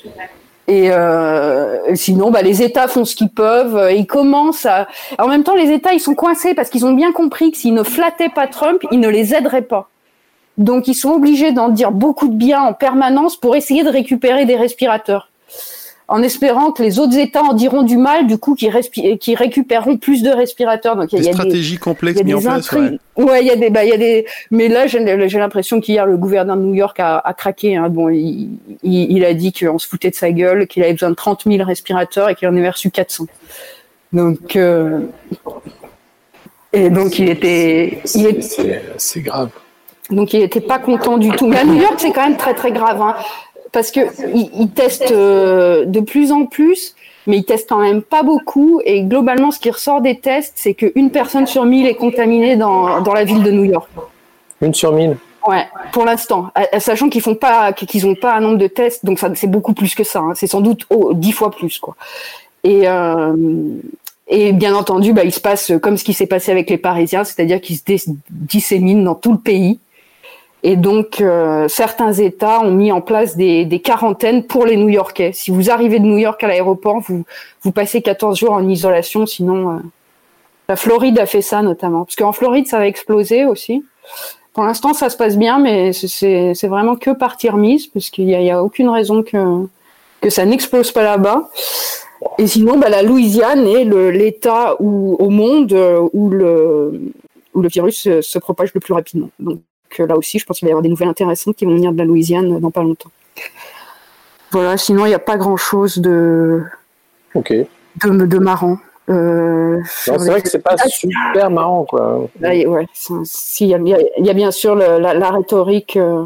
Et 0.66 0.90
euh, 0.90 1.94
sinon, 1.94 2.30
bah, 2.30 2.40
les 2.40 2.62
États 2.62 2.88
font 2.88 3.04
ce 3.04 3.14
qu'ils 3.14 3.30
peuvent. 3.30 3.92
Ils 3.92 4.06
commencent 4.06 4.66
à. 4.66 4.88
En 5.18 5.28
même 5.28 5.44
temps, 5.44 5.54
les 5.54 5.70
États, 5.70 5.92
ils 5.92 6.00
sont 6.00 6.14
coincés 6.14 6.54
parce 6.54 6.70
qu'ils 6.70 6.86
ont 6.86 6.94
bien 6.94 7.12
compris 7.12 7.50
que 7.50 7.58
s'ils 7.58 7.74
ne 7.74 7.82
flattaient 7.82 8.30
pas 8.30 8.46
Trump, 8.46 8.82
ils 8.90 9.00
ne 9.00 9.08
les 9.08 9.34
aideraient 9.34 9.62
pas. 9.62 9.90
Donc, 10.56 10.88
ils 10.88 10.94
sont 10.94 11.10
obligés 11.10 11.52
d'en 11.52 11.68
dire 11.68 11.90
beaucoup 11.90 12.28
de 12.28 12.36
bien 12.36 12.62
en 12.62 12.72
permanence 12.72 13.36
pour 13.36 13.56
essayer 13.56 13.82
de 13.82 13.90
récupérer 13.90 14.46
des 14.46 14.56
respirateurs. 14.56 15.28
En 16.06 16.22
espérant 16.22 16.70
que 16.70 16.82
les 16.82 16.98
autres 16.98 17.16
États 17.16 17.42
en 17.42 17.54
diront 17.54 17.82
du 17.82 17.96
mal, 17.96 18.26
du 18.26 18.36
coup, 18.36 18.54
qu'ils 18.54 18.68
récupéreront 19.36 19.96
plus 19.96 20.22
de 20.22 20.28
respirateurs. 20.28 20.96
Donc, 20.96 21.10
il 21.12 21.18
y 21.18 21.22
a- 21.22 21.24
Des 21.28 21.32
stratégies 21.32 21.74
il 21.74 21.78
complexes 21.80 22.18
y 22.18 22.20
a 22.20 22.24
mises 22.24 22.34
en 22.34 22.38
des 22.38 22.44
place. 22.44 22.72
ouais. 22.72 22.78
intrigues. 22.80 22.98
Ouais, 23.16 23.40
il 23.40 23.46
y 23.46 23.50
a 23.50 23.56
des, 23.56 23.70
bah, 23.70 23.84
il 23.84 23.88
y 23.90 23.92
a 23.94 23.96
des. 23.96 24.26
Mais 24.50 24.68
là, 24.68 24.86
j'ai 24.86 24.98
l'impression 25.38 25.80
qu'hier 25.80 26.04
le 26.04 26.18
gouverneur 26.18 26.56
de 26.56 26.62
New 26.62 26.74
York 26.74 27.00
a, 27.00 27.18
a 27.18 27.32
craqué. 27.32 27.76
Hein. 27.76 27.88
Bon, 27.88 28.10
il, 28.10 28.50
il, 28.82 29.12
il 29.16 29.24
a 29.24 29.32
dit 29.32 29.52
qu'on 29.54 29.78
se 29.78 29.88
foutait 29.88 30.10
de 30.10 30.14
sa 30.14 30.30
gueule, 30.30 30.66
qu'il 30.66 30.82
avait 30.82 30.92
besoin 30.92 31.08
de 31.08 31.14
30 31.14 31.44
000 31.46 31.64
respirateurs 31.64 32.28
et 32.28 32.34
qu'il 32.34 32.48
en 32.48 32.56
avait 32.56 32.68
reçu 32.68 32.90
400. 32.90 33.24
Donc, 34.12 34.56
euh, 34.56 35.00
et 36.72 36.90
donc 36.90 37.18
il 37.18 37.28
était, 37.30 37.98
C'est- 38.04 38.20
est, 38.20 38.42
C'est 38.42 38.82
c'est 38.98 39.20
grave. 39.22 39.50
donc 40.10 40.32
il 40.34 40.42
était 40.42 40.60
pas 40.60 40.78
content 40.78 41.16
du 41.18 41.30
tout. 41.30 41.46
Mais 41.46 41.58
à 41.58 41.64
New 41.64 41.80
York, 41.80 41.94
c'est 41.98 42.12
quand 42.12 42.24
même 42.28 42.36
très 42.36 42.54
très 42.54 42.72
grave, 42.72 43.00
hein, 43.00 43.14
parce 43.74 43.90
que 43.90 44.00
ils, 44.34 44.50
ils 44.58 44.70
testent 44.70 45.10
euh, 45.12 45.84
de 45.84 46.00
plus 46.00 46.32
en 46.32 46.46
plus, 46.46 46.94
mais 47.26 47.36
ils 47.38 47.44
testent 47.44 47.68
quand 47.68 47.78
même 47.82 48.00
pas 48.00 48.22
beaucoup. 48.22 48.80
Et 48.86 49.02
globalement, 49.02 49.50
ce 49.50 49.58
qui 49.58 49.70
ressort 49.70 50.00
des 50.00 50.18
tests, 50.18 50.54
c'est 50.56 50.72
qu'une 50.74 51.10
personne 51.10 51.46
sur 51.46 51.64
mille 51.66 51.86
est 51.86 51.96
contaminée 51.96 52.56
dans, 52.56 53.02
dans 53.02 53.12
la 53.12 53.24
ville 53.24 53.42
de 53.42 53.50
New 53.50 53.64
York. 53.64 53.88
Une 54.62 54.72
sur 54.72 54.92
mille. 54.92 55.16
Ouais, 55.46 55.66
pour 55.92 56.06
l'instant, 56.06 56.48
À- 56.54 56.64
à- 56.76 56.80
sachant 56.80 57.10
qu'ils 57.10 57.20
font 57.20 57.34
pas, 57.34 57.74
qu'ils 57.74 58.06
ont 58.06 58.14
pas 58.14 58.34
un 58.34 58.40
nombre 58.40 58.56
de 58.56 58.66
tests, 58.66 59.04
donc 59.04 59.20
c'est 59.34 59.46
beaucoup 59.50 59.74
plus 59.74 59.94
que 59.94 60.02
ça. 60.04 60.20
hein. 60.20 60.32
C'est 60.34 60.46
sans 60.46 60.62
doute 60.62 60.86
oh, 60.88 61.12
dix 61.12 61.32
fois 61.32 61.50
plus 61.50 61.78
quoi. 61.78 61.96
Et 62.62 62.88
euh, 62.88 63.34
et 64.26 64.52
bien 64.54 64.74
entendu, 64.74 65.12
bah, 65.12 65.22
il 65.22 65.32
se 65.34 65.40
passe 65.40 65.70
comme 65.82 65.98
ce 65.98 66.04
qui 66.04 66.14
s'est 66.14 66.26
passé 66.26 66.50
avec 66.50 66.70
les 66.70 66.78
Parisiens, 66.78 67.24
c'est-à-dire 67.24 67.60
qu'ils 67.60 67.76
se 67.76 68.08
disséminent 68.30 69.02
dans 69.04 69.14
tout 69.14 69.32
le 69.32 69.38
pays. 69.38 69.78
Et 70.66 70.76
donc, 70.76 71.20
euh, 71.20 71.68
certains 71.68 72.14
États 72.14 72.60
ont 72.60 72.70
mis 72.70 72.90
en 72.90 73.02
place 73.02 73.36
des, 73.36 73.66
des 73.66 73.80
quarantaines 73.80 74.44
pour 74.44 74.64
les 74.64 74.78
New-Yorkais. 74.78 75.32
Si 75.34 75.50
vous 75.50 75.70
arrivez 75.70 75.98
de 75.98 76.06
New 76.06 76.16
York 76.16 76.42
à 76.42 76.48
l'aéroport, 76.48 77.00
vous, 77.06 77.24
vous 77.62 77.70
passez 77.70 78.00
14 78.00 78.38
jours 78.38 78.52
en 78.52 78.66
isolation. 78.66 79.26
Sinon, 79.26 79.72
euh, 79.72 79.76
la 80.70 80.76
Floride 80.76 81.18
a 81.18 81.26
fait 81.26 81.42
ça 81.42 81.60
notamment. 81.60 82.06
Parce 82.06 82.16
qu'en 82.16 82.32
Floride, 82.32 82.66
ça 82.66 82.78
va 82.78 82.88
exploser 82.88 83.44
aussi. 83.44 83.84
Pour 84.54 84.64
l'instant, 84.64 84.94
ça 84.94 85.10
se 85.10 85.18
passe 85.18 85.36
bien, 85.36 85.58
mais 85.58 85.92
c'est- 85.92 86.54
vraiment 86.66 86.96
que 86.96 87.10
partie 87.10 87.50
remise, 87.50 87.86
parce 87.88 88.08
qu'il 88.08 88.24
n'y 88.24 88.50
a, 88.50 88.56
a 88.58 88.62
aucune 88.62 88.88
raison 88.88 89.22
que, 89.22 89.66
que 90.22 90.30
ça 90.30 90.46
n'explose 90.46 90.92
pas 90.92 91.02
là-bas. 91.02 91.50
Et 92.38 92.46
sinon, 92.46 92.78
bah, 92.78 92.88
la 92.88 93.02
Louisiane 93.02 93.66
est 93.66 93.84
l'État 93.84 94.80
au 94.80 95.28
monde 95.28 95.74
euh, 95.74 96.08
où 96.14 96.30
le, 96.30 97.12
où 97.52 97.60
le 97.60 97.68
virus 97.68 98.00
se, 98.00 98.22
se 98.22 98.38
propage 98.38 98.72
le 98.72 98.80
plus 98.80 98.94
rapidement. 98.94 99.28
Donc 99.38 99.58
euh, 100.00 100.06
là 100.06 100.16
aussi, 100.16 100.38
je 100.38 100.44
pense 100.46 100.58
qu'il 100.58 100.66
va 100.66 100.70
y 100.70 100.72
avoir 100.72 100.82
des 100.82 100.88
nouvelles 100.88 101.08
intéressantes 101.08 101.56
qui 101.56 101.64
vont 101.64 101.72
venir 101.74 101.92
de 101.92 101.98
la 101.98 102.04
Louisiane 102.04 102.58
dans 102.60 102.70
pas 102.70 102.82
longtemps. 102.82 103.10
Voilà, 104.50 104.76
sinon, 104.76 105.04
il 105.06 105.08
n'y 105.08 105.14
a 105.14 105.18
pas 105.18 105.36
grand-chose 105.36 105.98
de, 105.98 106.62
Ok. 107.34 107.52
de, 107.52 108.08
de 108.26 108.38
marrant. 108.38 108.78
Euh, 109.10 109.76
Non, 109.78 110.18
c'est 110.18 110.30
vrai 110.30 110.40
que 110.40 110.48
c'est 110.48 110.60
pas 110.62 110.76
super 110.86 111.50
marrant, 111.50 111.84
quoi. 111.84 112.26
Y- 112.40 112.66
ouais, 112.66 112.86
si, 112.94 113.64
il 113.66 113.68
y, 113.70 113.74
a- 113.74 113.78
il 113.78 113.88
y 113.88 113.94
a- 113.94 113.98
il 114.18 114.24
y 114.26 114.30
a 114.30 114.32
bien 114.32 114.50
sûr 114.50 114.74
le- 114.74 114.98
la, 114.98 115.12
la 115.12 115.30
rhétorique, 115.30 115.96
euh, 115.96 116.24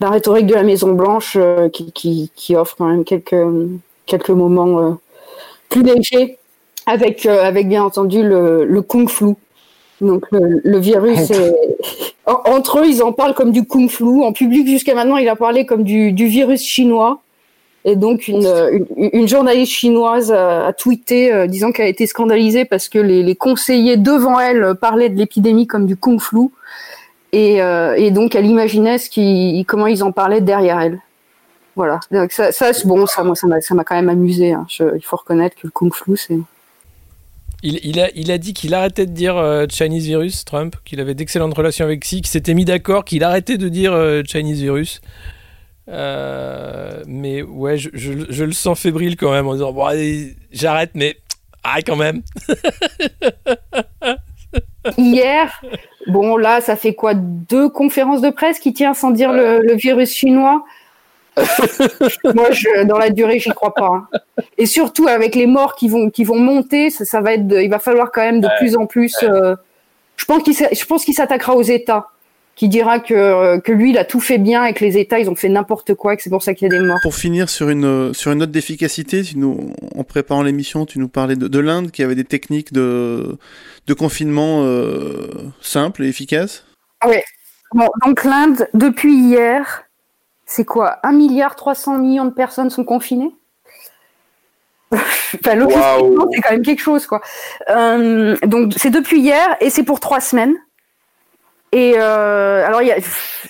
la 0.00 0.08
rhétorique 0.10 0.46
de 0.46 0.54
la 0.54 0.62
Maison 0.62 0.92
Blanche 0.92 1.36
euh, 1.38 1.68
qui, 1.68 1.92
qui, 1.92 2.30
qui 2.34 2.56
offre 2.56 2.76
quand 2.78 2.86
même 2.86 3.04
quelques 3.04 3.36
quelques 4.06 4.30
moments 4.30 4.80
euh, 4.80 4.92
plus 5.68 5.82
légers, 5.82 6.38
avec 6.86 7.26
euh, 7.26 7.42
avec 7.44 7.68
bien 7.68 7.84
entendu 7.84 8.22
le, 8.22 8.64
le 8.64 8.82
kung 8.82 9.08
flu. 9.08 9.34
Donc 10.02 10.26
le, 10.32 10.60
le 10.62 10.78
virus, 10.78 11.30
est- 11.30 11.54
entre 12.26 12.80
eux, 12.80 12.86
ils 12.86 13.02
en 13.02 13.12
parlent 13.12 13.34
comme 13.34 13.52
du 13.52 13.64
kung 13.64 13.88
flu. 13.88 14.22
En 14.22 14.32
public, 14.32 14.66
jusqu'à 14.66 14.94
maintenant, 14.94 15.16
il 15.16 15.28
a 15.28 15.36
parlé 15.36 15.64
comme 15.64 15.84
du, 15.84 16.12
du 16.12 16.26
virus 16.26 16.62
chinois. 16.62 17.22
Et 17.84 17.96
donc, 17.96 18.28
une, 18.28 18.46
une, 18.96 19.10
une 19.12 19.28
journaliste 19.28 19.72
chinoise 19.72 20.30
a, 20.30 20.66
a 20.66 20.72
tweeté 20.72 21.32
euh, 21.32 21.46
disant 21.48 21.72
qu'elle 21.72 21.86
a 21.86 21.88
été 21.88 22.06
scandalisée 22.06 22.64
parce 22.64 22.88
que 22.88 22.98
les, 22.98 23.22
les 23.22 23.34
conseillers 23.34 23.96
devant 23.96 24.38
elle 24.38 24.74
parlaient 24.80 25.08
de 25.08 25.16
l'épidémie 25.18 25.66
comme 25.66 25.86
du 25.86 25.96
kung 25.96 26.20
flu. 26.20 26.48
Et, 27.32 27.62
euh, 27.62 27.94
et 27.96 28.10
donc, 28.10 28.34
elle 28.34 28.46
imaginait 28.46 28.98
ce 28.98 29.08
qui, 29.08 29.64
comment 29.66 29.86
ils 29.86 30.04
en 30.04 30.12
parlaient 30.12 30.40
derrière 30.42 30.78
elle. 30.80 31.00
Voilà. 31.74 31.98
Donc, 32.10 32.30
ça, 32.32 32.52
ça 32.52 32.72
c'est 32.72 32.86
bon, 32.86 33.06
ça, 33.06 33.24
moi, 33.24 33.34
ça 33.34 33.46
m'a, 33.46 33.60
ça 33.60 33.74
m'a 33.74 33.84
quand 33.84 33.94
même 33.94 34.10
amusé. 34.10 34.52
Hein. 34.52 34.66
Il 34.80 35.04
faut 35.04 35.16
reconnaître 35.16 35.56
que 35.56 35.62
le 35.66 35.70
kung 35.70 35.92
flu, 35.92 36.16
c'est. 36.16 36.38
Il, 37.64 38.30
a, 38.30 38.38
dit 38.38 38.54
qu'il 38.54 38.74
arrêtait 38.74 39.06
de 39.06 39.12
dire 39.12 39.36
euh, 39.36 39.66
Chinese 39.70 40.06
virus, 40.06 40.44
Trump, 40.44 40.74
qu'il 40.84 41.00
avait 41.00 41.14
d'excellentes 41.14 41.54
relations 41.54 41.84
avec 41.84 42.00
Xi, 42.00 42.16
qu'il 42.16 42.26
s'était 42.26 42.54
mis 42.54 42.64
d'accord, 42.64 43.04
qu'il 43.04 43.22
arrêtait 43.22 43.56
de 43.56 43.68
dire 43.68 43.92
euh, 43.92 44.22
Chinese 44.26 44.60
virus. 44.60 45.00
Euh, 45.88 47.04
mais 47.06 47.42
ouais, 47.42 47.78
je, 47.78 48.44
le 48.44 48.52
sens 48.52 48.80
fébrile 48.80 49.16
quand 49.16 49.30
même 49.30 49.46
en 49.46 49.52
disant 49.52 49.72
bon, 49.72 49.86
j'arrête, 50.50 50.90
mais 50.94 51.16
Ah, 51.62 51.82
quand 51.86 51.96
même. 51.96 52.22
Hier, 54.98 55.62
bon 56.08 56.36
là, 56.36 56.60
ça 56.60 56.74
fait 56.74 56.94
quoi? 56.94 57.14
Deux 57.14 57.68
conférences 57.68 58.22
de 58.22 58.30
presse 58.30 58.58
qui 58.58 58.74
tient 58.74 58.94
sans 58.94 59.12
dire 59.12 59.32
le 59.32 59.76
virus 59.76 60.12
chinois? 60.12 60.64
Moi, 62.34 62.50
je, 62.52 62.84
dans 62.84 62.98
la 62.98 63.10
durée, 63.10 63.38
j'y 63.38 63.50
crois 63.50 63.74
pas. 63.74 63.86
hein. 63.88 64.08
Et 64.58 64.66
surtout 64.66 65.08
avec 65.08 65.34
les 65.34 65.46
morts 65.46 65.74
qui 65.76 65.88
vont 65.88 66.10
qui 66.10 66.24
vont 66.24 66.38
monter, 66.38 66.90
ça, 66.90 67.04
ça 67.04 67.20
va 67.20 67.34
être. 67.34 67.46
de- 67.46 67.58
il 67.58 67.70
va 67.70 67.78
falloir 67.78 68.10
quand 68.12 68.22
même 68.22 68.40
de 68.40 68.48
plus 68.58 68.76
en 68.76 68.86
plus. 68.86 69.14
euh, 69.22 69.56
je 70.16 70.24
pense 70.24 70.42
qu'il 70.42 70.54
s'a- 70.54 70.72
je 70.72 70.84
pense 70.84 71.04
qu'il 71.04 71.14
s'attaquera 71.14 71.54
aux 71.56 71.62
États, 71.62 72.08
qui 72.54 72.68
dira 72.68 73.00
que 73.00 73.58
que 73.60 73.72
lui, 73.72 73.90
il 73.90 73.98
a 73.98 74.04
tout 74.04 74.20
fait 74.20 74.38
bien 74.38 74.64
et 74.66 74.74
que 74.74 74.84
les 74.84 74.98
États, 74.98 75.18
ils 75.18 75.30
ont 75.30 75.34
fait 75.34 75.48
n'importe 75.48 75.94
quoi 75.94 76.12
et 76.14 76.16
que 76.16 76.22
c'est 76.22 76.30
pour 76.30 76.42
ça 76.42 76.52
qu'il 76.54 76.70
y 76.70 76.74
a 76.74 76.78
des 76.78 76.84
morts. 76.84 76.98
Pour 77.02 77.14
finir 77.14 77.48
sur 77.48 77.70
une 77.70 78.12
sur 78.12 78.30
une 78.32 78.38
note 78.40 78.50
d'efficacité, 78.50 79.22
tu 79.22 79.38
nous, 79.38 79.72
en 79.96 80.04
préparant 80.04 80.42
l'émission, 80.42 80.84
tu 80.86 80.98
nous 80.98 81.08
parlais 81.08 81.36
de, 81.36 81.48
de 81.48 81.58
l'Inde 81.58 81.90
qui 81.90 82.02
avait 82.02 82.14
des 82.14 82.24
techniques 82.24 82.72
de 82.72 83.38
de 83.86 83.94
confinement 83.94 84.64
euh, 84.64 85.28
simples 85.62 86.04
et 86.04 86.08
efficaces. 86.08 86.64
Ah 87.00 87.08
ouais. 87.08 87.24
Bon, 87.74 87.88
donc 88.04 88.22
l'Inde, 88.24 88.68
depuis 88.74 89.14
hier, 89.14 89.84
c'est 90.54 90.66
quoi 90.66 90.98
1 91.02 91.12
milliard 91.12 91.56
300 91.56 91.96
millions 91.96 92.26
de 92.26 92.30
personnes 92.30 92.68
sont 92.68 92.84
confinées 92.84 93.34
Enfin, 94.92 95.54
logistiquement, 95.54 96.26
c'est 96.34 96.40
quand 96.42 96.50
même 96.50 96.62
quelque 96.62 96.82
chose, 96.82 97.06
quoi. 97.06 97.22
Euh, 97.70 98.36
donc, 98.44 98.74
c'est 98.76 98.90
depuis 98.90 99.20
hier 99.20 99.56
et 99.62 99.70
c'est 99.70 99.82
pour 99.82 99.98
trois 99.98 100.20
semaines. 100.20 100.54
Et 101.72 101.94
euh, 101.96 102.66
alors, 102.66 102.82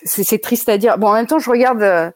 c'est 0.05 0.41
triste 0.41 0.69
à 0.69 0.79
dire. 0.79 0.97
Bon, 0.99 1.09
en 1.09 1.15
même 1.15 1.27
temps, 1.27 1.41
je 1.41 1.51
regarde. 1.51 1.83
euh, 1.83 2.09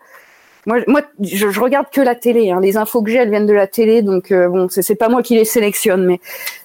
moi, 0.66 0.78
moi 0.86 1.02
je, 1.20 1.50
je 1.50 1.60
regarde 1.60 1.86
que 1.90 2.00
la 2.00 2.14
télé. 2.14 2.52
hein. 2.52 2.60
Les 2.60 2.76
infos 2.76 3.02
que 3.02 3.10
j'ai, 3.10 3.18
elles 3.18 3.30
viennent 3.30 3.46
de 3.46 3.52
la 3.52 3.66
télé. 3.66 4.02
Donc, 4.02 4.32
bon, 4.32 4.68
c'est 4.70 4.94
pas 4.94 5.08
moi 5.08 5.24
qui 5.24 5.34
les 5.34 5.44
sélectionne. 5.44 6.06
Mais 6.06 6.20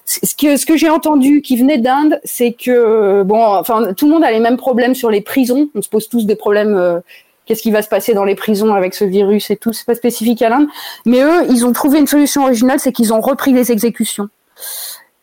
ce 0.06 0.36
que, 0.36 0.58
ce 0.58 0.68
que 0.68 0.78
j'ai 0.78 0.92
entendu 0.92 1.42
qui 1.42 1.58
venait 1.58 1.80
d'Inde, 1.80 2.20
c'est 2.24 2.54
que, 2.54 3.24
bon, 3.24 3.44
enfin, 3.44 3.96
tout 3.96 4.06
le 4.06 4.12
monde 4.12 4.24
a 4.24 4.30
les 4.30 4.40
mêmes 4.40 4.58
problèmes 4.58 4.94
sur 4.94 5.10
les 5.10 5.22
prisons. 5.22 5.72
On 5.74 5.82
se 5.82 5.90
pose 5.90 6.08
tous 6.08 6.28
des 6.28 6.36
problèmes. 6.36 7.02
Qu'est-ce 7.46 7.62
qui 7.62 7.72
va 7.72 7.82
se 7.82 7.90
passer 7.90 8.14
dans 8.14 8.24
les 8.24 8.36
prisons 8.36 8.74
avec 8.74 8.94
ce 8.94 9.04
virus 9.04 9.50
et 9.50 9.58
tout 9.58 9.74
C'est 9.74 9.86
pas 9.86 9.96
spécifique 9.96 10.42
à 10.42 10.50
l'Inde. 10.50 10.68
Mais 11.06 11.22
eux, 11.22 11.44
ils 11.50 11.66
ont 11.66 11.74
trouvé 11.74 12.00
une 12.00 12.08
solution 12.08 12.44
originale, 12.44 12.80
c'est 12.80 12.92
qu'ils 12.92 13.14
ont 13.14 13.22
repris 13.22 13.52
les 13.52 13.72
exécutions. 13.72 14.30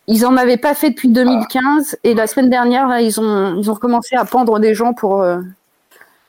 Ils 0.09 0.25
en 0.27 0.37
avaient 0.37 0.57
pas 0.57 0.75
fait 0.75 0.91
depuis 0.91 1.09
2015 1.09 1.99
et 2.03 2.15
la 2.15 2.27
semaine 2.27 2.51
dernière, 2.51 2.89
là, 2.89 3.01
ils 3.01 3.21
ont 3.21 3.57
ils 3.61 3.71
ont 3.71 3.75
recommencé 3.75 4.17
à 4.17 4.25
pendre 4.25 4.59
des 4.59 4.75
gens 4.75 4.95
pour 4.95 5.23
euh, 5.23 5.39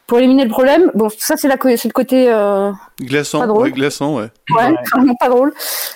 pour 0.05 0.19
éliminer 0.19 0.43
le 0.43 0.49
problème. 0.49 0.91
Bon, 0.95 1.09
ça 1.17 1.37
c'est 1.37 1.47
la 1.47 1.55
c'est 1.61 1.87
le 1.87 1.93
côté 1.93 2.31
euh, 2.31 2.71
Glaçant, 3.01 3.39
Pas 3.39 3.47
drôle. 3.47 3.63
ouais, 3.63 3.71
glaçant, 3.71 4.15
ouais. 4.17 4.27
Ouais, 4.55 4.73
vraiment 4.93 5.15
pas 5.15 5.29
drôle. 5.29 5.53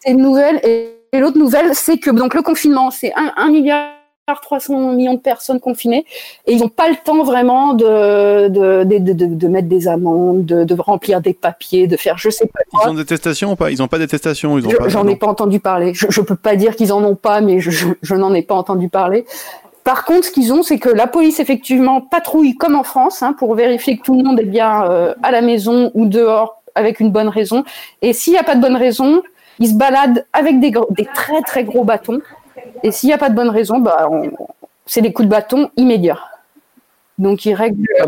c'est 0.00 0.10
une 0.12 0.22
nouvelle. 0.22 0.60
Et, 0.64 0.96
et 1.12 1.18
l'autre 1.20 1.38
nouvelle, 1.38 1.74
c'est 1.74 1.98
que 1.98 2.10
donc 2.10 2.34
le 2.34 2.42
confinement, 2.42 2.90
c'est 2.90 3.12
1, 3.14 3.48
milliard 3.50 3.90
300 4.38 4.92
millions 4.92 5.14
de 5.14 5.18
personnes 5.18 5.58
confinées 5.58 6.04
et 6.46 6.52
ils 6.52 6.60
n'ont 6.60 6.68
pas 6.68 6.88
le 6.88 6.96
temps 7.04 7.24
vraiment 7.24 7.74
de, 7.74 8.48
de, 8.48 8.84
de, 8.84 9.12
de, 9.26 9.48
mettre 9.48 9.68
des 9.68 9.88
amendes, 9.88 10.44
de, 10.44 10.74
remplir 10.80 11.20
des 11.20 11.32
papiers, 11.34 11.86
de 11.86 11.96
faire 11.96 12.18
je 12.18 12.30
sais 12.30 12.46
pas 12.46 12.60
Ils 12.84 12.90
ont 12.90 12.94
des 12.94 13.04
testations 13.04 13.52
ou 13.52 13.56
pas? 13.56 13.70
Ils 13.70 13.82
ont 13.82 13.88
pas 13.88 13.98
des 13.98 14.06
testations. 14.06 14.56
J'en 14.86 15.08
ai 15.08 15.16
pas 15.16 15.26
entendu 15.26 15.58
parler. 15.58 15.92
Je, 15.94 16.06
je 16.08 16.20
peux 16.20 16.36
pas 16.36 16.54
dire 16.56 16.76
qu'ils 16.76 16.92
en 16.92 17.02
ont 17.02 17.16
pas, 17.16 17.40
mais 17.40 17.58
je, 17.60 17.70
je, 17.70 17.88
je 18.02 18.14
n'en 18.14 18.32
ai 18.34 18.42
pas 18.42 18.54
entendu 18.54 18.88
parler. 18.88 19.24
Par 19.84 20.04
contre, 20.04 20.26
ce 20.26 20.30
qu'ils 20.30 20.52
ont, 20.52 20.62
c'est 20.62 20.78
que 20.78 20.90
la 20.90 21.06
police 21.06 21.40
effectivement 21.40 22.00
patrouille 22.00 22.54
comme 22.54 22.76
en 22.76 22.82
France 22.82 23.22
hein, 23.22 23.32
pour 23.32 23.54
vérifier 23.54 23.96
que 23.96 24.02
tout 24.02 24.16
le 24.16 24.22
monde 24.22 24.38
est 24.38 24.44
bien 24.44 24.84
euh, 24.84 25.14
à 25.22 25.30
la 25.30 25.40
maison 25.40 25.90
ou 25.94 26.06
dehors 26.06 26.60
avec 26.74 27.00
une 27.00 27.10
bonne 27.10 27.28
raison. 27.28 27.64
Et 28.02 28.12
s'il 28.12 28.32
n'y 28.34 28.38
a 28.38 28.42
pas 28.42 28.54
de 28.54 28.60
bonne 28.60 28.76
raison, 28.76 29.22
ils 29.58 29.68
se 29.68 29.74
baladent 29.74 30.24
avec 30.32 30.60
des, 30.60 30.70
gros- 30.70 30.86
des 30.90 31.06
très 31.14 31.40
très 31.42 31.64
gros 31.64 31.84
bâtons. 31.84 32.20
Et 32.82 32.90
s'il 32.92 33.08
n'y 33.08 33.12
a 33.14 33.18
pas 33.18 33.28
de 33.30 33.34
bonne 33.34 33.50
raison, 33.50 33.78
bah, 33.78 34.08
on- 34.10 34.30
c'est 34.86 35.02
des 35.02 35.12
coups 35.12 35.26
de 35.28 35.30
bâton 35.30 35.70
immédiats. 35.76 36.18
Donc 37.18 37.44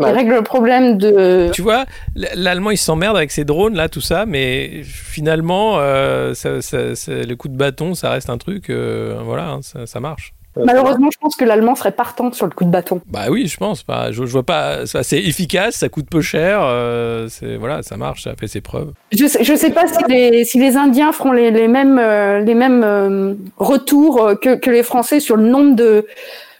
mal. 0.01 0.15
règlent 0.15 0.33
le 0.35 0.41
problème 0.41 0.97
de. 0.97 1.51
Tu 1.53 1.61
vois, 1.61 1.85
l'Allemand 2.15 2.71
il 2.71 2.77
s'emmerde 2.77 3.15
avec 3.15 3.29
ses 3.29 3.45
drones 3.45 3.75
là, 3.75 3.87
tout 3.87 4.01
ça, 4.01 4.25
mais 4.25 4.81
finalement, 4.83 5.75
euh, 5.77 6.33
ça, 6.33 6.63
ça- 6.63 6.95
ça- 6.95 7.11
le 7.13 7.35
coup 7.35 7.47
de 7.47 7.55
bâton, 7.55 7.93
ça 7.93 8.09
reste 8.09 8.31
un 8.31 8.39
truc, 8.39 8.71
euh, 8.71 9.19
voilà, 9.23 9.49
hein, 9.51 9.59
ça, 9.61 9.85
ça 9.85 9.99
marche. 9.99 10.33
Malheureusement, 10.55 11.09
je 11.11 11.17
pense 11.19 11.35
que 11.35 11.45
l'allemand 11.45 11.75
serait 11.75 11.91
partante 11.91 12.35
sur 12.35 12.45
le 12.45 12.51
coup 12.51 12.63
de 12.63 12.69
bâton. 12.69 13.01
Bah 13.07 13.25
oui, 13.29 13.47
je 13.47 13.57
pense. 13.57 13.85
Bah, 13.85 14.11
je, 14.11 14.25
je 14.25 14.31
vois 14.31 14.43
pas. 14.43 14.85
C'est 14.85 15.19
efficace, 15.19 15.75
ça 15.75 15.89
coûte 15.89 16.07
peu 16.09 16.21
cher. 16.21 16.59
euh, 16.61 17.27
c'est 17.29 17.55
voilà, 17.57 17.81
ça 17.83 17.97
marche, 17.97 18.23
ça 18.23 18.35
fait 18.39 18.47
ses 18.47 18.61
preuves. 18.61 18.91
Je 19.11 19.25
sais, 19.25 19.43
je 19.43 19.55
sais 19.55 19.71
pas 19.71 19.87
si 19.87 20.03
les, 20.09 20.45
si 20.45 20.59
les 20.59 20.77
Indiens 20.77 21.11
feront 21.11 21.31
les, 21.31 21.51
les 21.51 21.67
mêmes, 21.67 21.97
euh, 21.99 22.39
les 22.41 22.53
mêmes 22.55 22.83
euh, 22.83 23.33
retours 23.57 24.21
euh, 24.23 24.35
que, 24.35 24.55
que 24.55 24.69
les 24.69 24.83
Français 24.83 25.19
sur 25.19 25.35
le 25.37 25.43
nombre 25.43 25.75
de 25.75 26.05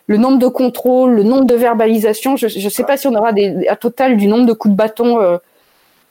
le 0.07 0.17
nombre 0.17 0.37
de 0.37 0.47
contrôles, 0.47 1.11
le 1.15 1.23
nombre 1.23 1.45
de 1.45 1.55
verbalisations. 1.55 2.35
Je 2.35 2.45
ne 2.47 2.69
sais 2.69 2.83
pas 2.83 2.97
si 2.97 3.07
on 3.07 3.15
aura 3.15 3.31
des, 3.31 3.67
un 3.69 3.75
total 3.75 4.17
du 4.17 4.27
nombre 4.27 4.45
de 4.45 4.53
coups 4.53 4.73
de 4.73 4.77
bâton 4.77 5.21
euh, 5.21 5.37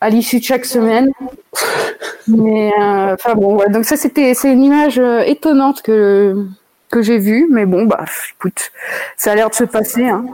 à 0.01 0.09
l'issue 0.09 0.39
de 0.39 0.45
chaque 0.45 0.65
semaine. 0.65 1.11
Mais 2.29 2.71
euh, 2.81 3.15
enfin 3.15 3.35
bon, 3.35 3.57
ouais, 3.57 3.69
donc 3.69 3.85
ça 3.85 3.97
c'était 3.97 4.33
c'est 4.35 4.53
une 4.53 4.63
image 4.63 4.99
euh, 4.99 5.21
étonnante 5.21 5.83
que 5.83 6.47
que 6.93 7.03
j'ai 7.03 7.19
vue, 7.19 7.49
mais 7.51 7.67
bon 7.67 7.87
bah 7.87 8.05
écoute, 8.37 8.71
ça 9.17 9.33
a 9.33 9.35
l'air 9.35 9.51
de 9.51 9.55
se 9.55 9.65
passer. 9.65 10.05
Hein. 10.09 10.25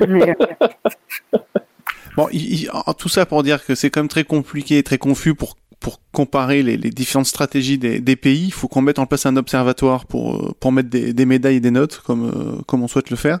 Euh, 0.00 0.34
Bon, 2.16 2.26
il- 2.32 2.62
il- 2.64 2.70
tout 2.98 3.08
ça 3.08 3.24
pour 3.24 3.44
dire 3.44 3.64
que 3.64 3.76
c'est 3.76 3.88
quand 3.88 4.00
même 4.00 4.08
très 4.08 4.24
compliqué 4.24 4.78
et 4.78 4.82
très 4.82 4.98
confus 4.98 5.34
pour 5.34 5.56
pour 5.78 6.00
comparer 6.12 6.62
les, 6.62 6.76
les 6.76 6.90
différentes 6.90 7.26
stratégies 7.26 7.78
des, 7.78 8.16
pays. 8.16 8.46
Il 8.48 8.52
faut 8.52 8.68
qu'on 8.68 8.82
mette 8.82 8.98
en 8.98 9.06
place 9.06 9.24
un 9.24 9.36
observatoire 9.36 10.04
pour 10.06 10.34
euh, 10.36 10.54
pour 10.60 10.72
mettre 10.72 10.90
des, 10.90 11.14
des 11.14 11.24
médailles 11.24 11.56
et 11.56 11.60
des 11.60 11.70
notes 11.70 12.02
comme 12.04 12.24
euh, 12.28 12.62
comme 12.66 12.82
on 12.82 12.88
souhaite 12.88 13.10
le 13.10 13.16
faire. 13.16 13.38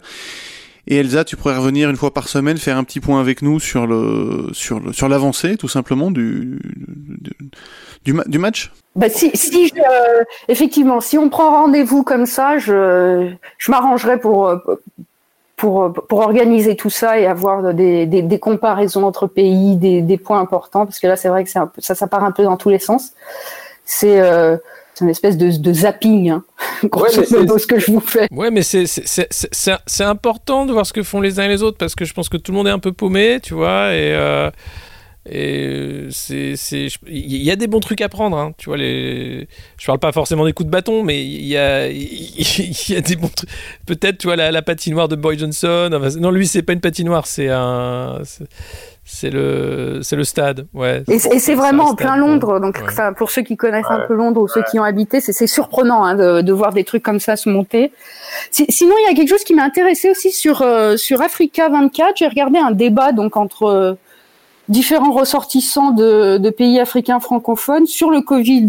Et 0.86 0.96
Elsa, 0.96 1.24
tu 1.24 1.36
pourrais 1.36 1.56
revenir 1.58 1.90
une 1.90 1.96
fois 1.96 2.14
par 2.14 2.28
semaine 2.28 2.56
faire 2.56 2.78
un 2.78 2.84
petit 2.84 3.00
point 3.00 3.20
avec 3.20 3.42
nous 3.42 3.60
sur 3.60 3.86
le 3.86 4.48
sur 4.52 4.80
sur 4.94 5.08
l'avancée 5.08 5.56
tout 5.58 5.68
simplement 5.68 6.10
du, 6.10 6.58
du, 8.04 8.12
ma- 8.12 8.24
du 8.24 8.38
match? 8.38 8.72
Bah 8.96 9.08
si, 9.08 9.30
si 9.34 9.68
je, 9.68 9.74
euh, 9.74 10.24
effectivement, 10.48 11.00
si 11.00 11.16
on 11.18 11.28
prend 11.28 11.50
rendez-vous 11.62 12.02
comme 12.02 12.26
ça, 12.26 12.58
je, 12.58 13.30
je 13.58 13.70
m'arrangerai 13.70 14.18
pour, 14.18 14.48
euh, 14.48 14.56
pour, 15.56 15.92
pour 16.08 16.18
organiser 16.20 16.74
tout 16.74 16.90
ça 16.90 17.20
et 17.20 17.26
avoir 17.26 17.72
des, 17.74 18.06
des, 18.06 18.22
des 18.22 18.38
comparaisons 18.38 19.04
entre 19.04 19.26
pays, 19.26 19.76
des, 19.76 20.02
des 20.02 20.16
points 20.18 20.40
importants, 20.40 20.86
parce 20.86 20.98
que 20.98 21.06
là, 21.06 21.16
c'est 21.16 21.28
vrai 21.28 21.44
que 21.44 21.50
c'est 21.50 21.58
un 21.58 21.66
peu, 21.66 21.80
ça, 21.80 21.94
ça 21.94 22.06
part 22.06 22.24
un 22.24 22.32
peu 22.32 22.42
dans 22.42 22.56
tous 22.56 22.70
les 22.70 22.78
sens. 22.78 23.12
C'est 23.84 24.20
euh, 24.20 24.56
c'est 24.94 25.04
une 25.04 25.10
espèce 25.10 25.36
de, 25.36 25.50
de 25.56 25.72
zapping, 25.72 26.30
hein, 26.30 26.44
grosso 26.84 27.22
c'est- 27.24 27.30
modo, 27.36 27.58
ce 27.58 27.66
que 27.66 27.78
je 27.78 27.92
vous 27.92 28.00
fais. 28.00 28.26
Ouais, 28.32 28.50
mais 28.50 28.62
c'est 28.62 28.86
c'est- 28.86 29.06
c'est- 29.06 29.28
c'est- 29.30 29.48
c'est- 29.52 29.78
c'est 29.86 30.04
important 30.04 30.66
de 30.66 30.72
voir 30.72 30.84
ce 30.84 30.92
que 30.92 31.02
font 31.02 31.20
les 31.20 31.38
uns 31.38 31.44
et 31.44 31.48
les 31.48 31.62
autres 31.62 31.78
parce 31.78 31.94
que 31.94 32.04
je 32.04 32.12
pense 32.12 32.28
que 32.28 32.36
tout 32.36 32.50
le 32.52 32.56
monde 32.58 32.66
est 32.66 32.72
un 32.72 32.78
peu 32.80 32.92
paumé, 32.92 33.38
tu 33.42 33.54
vois, 33.54 33.92
et. 33.94 34.12
euh, 34.14 34.50
et 35.28 36.06
c'est, 36.10 36.56
c'est, 36.56 36.88
il 37.06 37.42
y 37.42 37.50
a 37.50 37.56
des 37.56 37.66
bons 37.66 37.80
trucs 37.80 38.00
à 38.00 38.08
prendre, 38.08 38.38
hein, 38.38 38.52
tu 38.56 38.70
vois. 38.70 38.78
Les, 38.78 39.48
je 39.78 39.86
parle 39.86 39.98
pas 39.98 40.12
forcément 40.12 40.46
des 40.46 40.52
coups 40.54 40.66
de 40.66 40.70
bâton, 40.70 41.02
mais 41.04 41.22
il 41.24 41.44
y 41.46 41.56
a, 41.58 41.88
il 41.90 42.90
y 42.90 42.96
a 42.96 43.00
des 43.02 43.16
bons 43.16 43.28
trucs. 43.28 43.50
Peut-être, 43.86 44.18
tu 44.18 44.28
vois, 44.28 44.36
la, 44.36 44.50
la 44.50 44.62
patinoire 44.62 45.08
de 45.08 45.16
Boy 45.16 45.38
Johnson. 45.38 45.90
enfin, 45.92 46.08
non, 46.18 46.30
lui, 46.30 46.46
c'est 46.46 46.62
pas 46.62 46.72
une 46.72 46.80
patinoire, 46.80 47.26
c'est 47.26 47.48
un, 47.50 48.20
c'est, 49.04 49.28
le, 49.30 50.00
c'est 50.02 50.16
le 50.16 50.24
stade, 50.24 50.66
ouais. 50.72 51.02
Et 51.08 51.18
c'est 51.18 51.34
et 51.34 51.38
c'est 51.38 51.54
vraiment 51.54 51.90
en 51.90 51.94
plein 51.94 52.16
Londres, 52.16 52.58
donc 52.58 52.76
ouais. 52.76 52.84
enfin, 52.88 53.12
pour 53.12 53.30
ceux 53.30 53.42
qui 53.42 53.56
connaissent 53.58 53.90
un 53.90 54.06
peu 54.06 54.14
Londres 54.14 54.40
ou 54.40 54.48
ceux 54.48 54.62
qui 54.70 54.78
ont 54.78 54.84
habité, 54.84 55.20
c'est 55.20 55.32
c'est 55.32 55.46
surprenant 55.48 56.02
hein, 56.04 56.14
de, 56.14 56.40
de 56.42 56.52
voir 56.52 56.72
des 56.72 56.84
trucs 56.84 57.02
comme 57.02 57.20
ça 57.20 57.36
se 57.36 57.48
monter. 57.50 57.92
Si- 58.50 58.66
sinon, 58.70 58.94
il 59.00 59.10
y 59.10 59.12
a 59.12 59.14
quelque 59.14 59.28
chose 59.28 59.44
qui 59.44 59.54
m'a 59.54 59.64
intéressé 59.64 60.10
aussi 60.10 60.30
sur 60.32 60.62
euh, 60.62 60.96
sur 60.96 61.20
Africa 61.22 61.68
24. 61.68 62.16
J'ai 62.16 62.28
regardé 62.28 62.58
un 62.58 62.70
débat 62.70 63.12
donc 63.12 63.36
entre 63.36 63.64
euh, 63.64 63.94
différents 64.70 65.12
ressortissants 65.12 65.90
de, 65.90 66.38
de 66.38 66.50
pays 66.50 66.80
africains 66.80 67.20
francophones 67.20 67.86
sur 67.86 68.10
le 68.10 68.22
Covid 68.22 68.68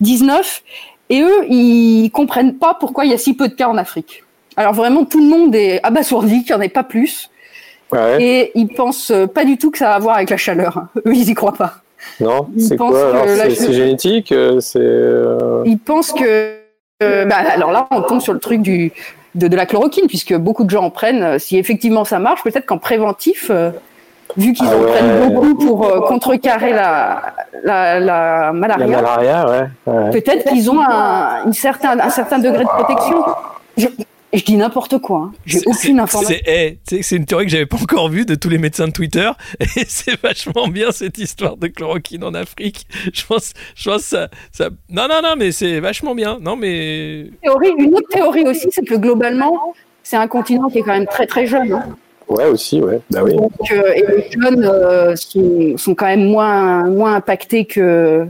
19, 0.00 0.62
et 1.10 1.20
eux, 1.20 1.44
ils 1.48 2.10
comprennent 2.10 2.54
pas 2.54 2.74
pourquoi 2.78 3.04
il 3.04 3.10
y 3.10 3.14
a 3.14 3.18
si 3.18 3.34
peu 3.34 3.48
de 3.48 3.54
cas 3.54 3.68
en 3.68 3.76
Afrique. 3.76 4.24
Alors 4.56 4.72
vraiment, 4.72 5.04
tout 5.04 5.20
le 5.20 5.26
monde 5.28 5.54
est 5.54 5.80
abasourdi 5.82 6.44
qu'il 6.44 6.54
n'y 6.54 6.60
en 6.60 6.62
ait 6.62 6.68
pas 6.68 6.84
plus. 6.84 7.28
Ouais. 7.92 8.22
Et 8.22 8.52
ils 8.54 8.68
pensent 8.68 9.12
pas 9.34 9.44
du 9.44 9.58
tout 9.58 9.70
que 9.70 9.78
ça 9.78 9.92
a 9.92 9.94
à 9.96 9.98
voir 9.98 10.16
avec 10.16 10.30
la 10.30 10.38
chaleur. 10.38 10.86
Eux, 11.06 11.14
ils 11.14 11.28
y 11.28 11.34
croient 11.34 11.52
pas. 11.52 11.74
Non, 12.20 12.48
c'est 12.58 12.76
quoi 12.76 13.10
alors 13.10 13.26
C'est 13.28 13.72
génétique 13.72 14.32
euh, 14.32 14.60
C'est. 14.60 14.78
euh, 14.80 15.62
Ils 15.66 15.78
pensent 15.78 16.12
que. 16.12 16.56
euh, 17.02 17.24
bah, 17.26 17.36
alors 17.36 17.70
là, 17.70 17.86
on 17.90 18.02
tombe 18.02 18.20
sur 18.20 18.32
le 18.32 18.40
truc 18.40 18.60
du, 18.62 18.92
de, 19.34 19.46
de 19.46 19.56
la 19.56 19.66
chloroquine, 19.66 20.06
puisque 20.08 20.34
beaucoup 20.34 20.64
de 20.64 20.70
gens 20.70 20.84
en 20.84 20.90
prennent. 20.90 21.38
Si 21.38 21.58
effectivement 21.58 22.04
ça 22.04 22.18
marche, 22.18 22.42
peut-être 22.42 22.66
qu'en 22.66 22.78
préventif, 22.78 23.48
euh, 23.50 23.70
vu 24.36 24.52
qu'ils 24.52 24.66
Ah 24.70 24.76
en 24.76 24.80
ouais. 24.80 24.90
prennent 24.90 25.34
beaucoup 25.34 25.54
pour 25.54 25.86
euh, 25.86 26.00
contrecarrer 26.08 26.72
la, 26.72 27.34
la, 27.64 28.00
la 28.00 28.46
La 28.46 28.52
malaria, 28.52 28.86
malaria, 29.02 29.46
ouais. 29.50 29.92
ouais. 29.92 30.10
peut-être 30.10 30.48
qu'ils 30.48 30.70
ont 30.70 30.80
un, 30.80 31.44
une 31.46 31.52
certain, 31.52 31.98
un 31.98 32.10
certain 32.10 32.38
degré 32.38 32.64
de 32.64 32.68
protection. 32.68 33.24
Je- 33.76 33.86
je 34.34 34.42
dis 34.44 34.56
n'importe 34.56 34.96
quoi. 34.96 35.28
Hein. 35.28 35.32
J'ai 35.44 35.60
aucune 35.66 36.00
information. 36.00 36.34
C'est 36.90 37.16
une 37.16 37.26
théorie 37.26 37.44
que 37.44 37.50
j'avais 37.50 37.66
pas 37.66 37.76
encore 37.76 38.08
vue 38.08 38.24
de 38.24 38.34
tous 38.34 38.48
les 38.48 38.56
médecins 38.56 38.86
de 38.88 38.92
Twitter. 38.92 39.30
Et 39.60 39.84
c'est 39.86 40.18
vachement 40.22 40.68
bien 40.68 40.90
cette 40.90 41.18
histoire 41.18 41.58
de 41.58 41.66
chloroquine 41.66 42.24
en 42.24 42.32
Afrique. 42.32 42.86
Je 43.12 43.26
pense, 43.26 43.52
je 43.74 43.90
pense 43.90 44.00
ça, 44.00 44.28
ça. 44.50 44.70
Non, 44.88 45.02
non, 45.06 45.20
non, 45.22 45.34
mais 45.36 45.52
c'est 45.52 45.80
vachement 45.80 46.14
bien. 46.14 46.38
Non, 46.40 46.56
mais. 46.56 47.26
Théorie, 47.42 47.72
une 47.76 47.94
autre 47.94 48.08
théorie 48.08 48.44
aussi, 48.48 48.68
c'est 48.70 48.86
que 48.86 48.94
globalement, 48.94 49.74
c'est 50.02 50.16
un 50.16 50.28
continent 50.28 50.68
qui 50.70 50.78
est 50.78 50.82
quand 50.82 50.94
même 50.94 51.06
très 51.06 51.26
très 51.26 51.46
jeune. 51.46 51.70
Hein. 51.70 51.84
Ouais, 52.32 52.46
aussi, 52.46 52.80
ouais. 52.80 53.00
Bah 53.10 53.20
oui. 53.22 53.36
Donc, 53.36 53.52
et 53.70 54.04
les 54.08 54.30
jeunes 54.30 54.64
euh, 54.64 55.14
sont, 55.16 55.76
sont, 55.76 55.94
quand 55.94 56.06
même 56.06 56.24
moins, 56.24 56.88
moins 56.88 57.14
impactés 57.14 57.66
que, 57.66 58.26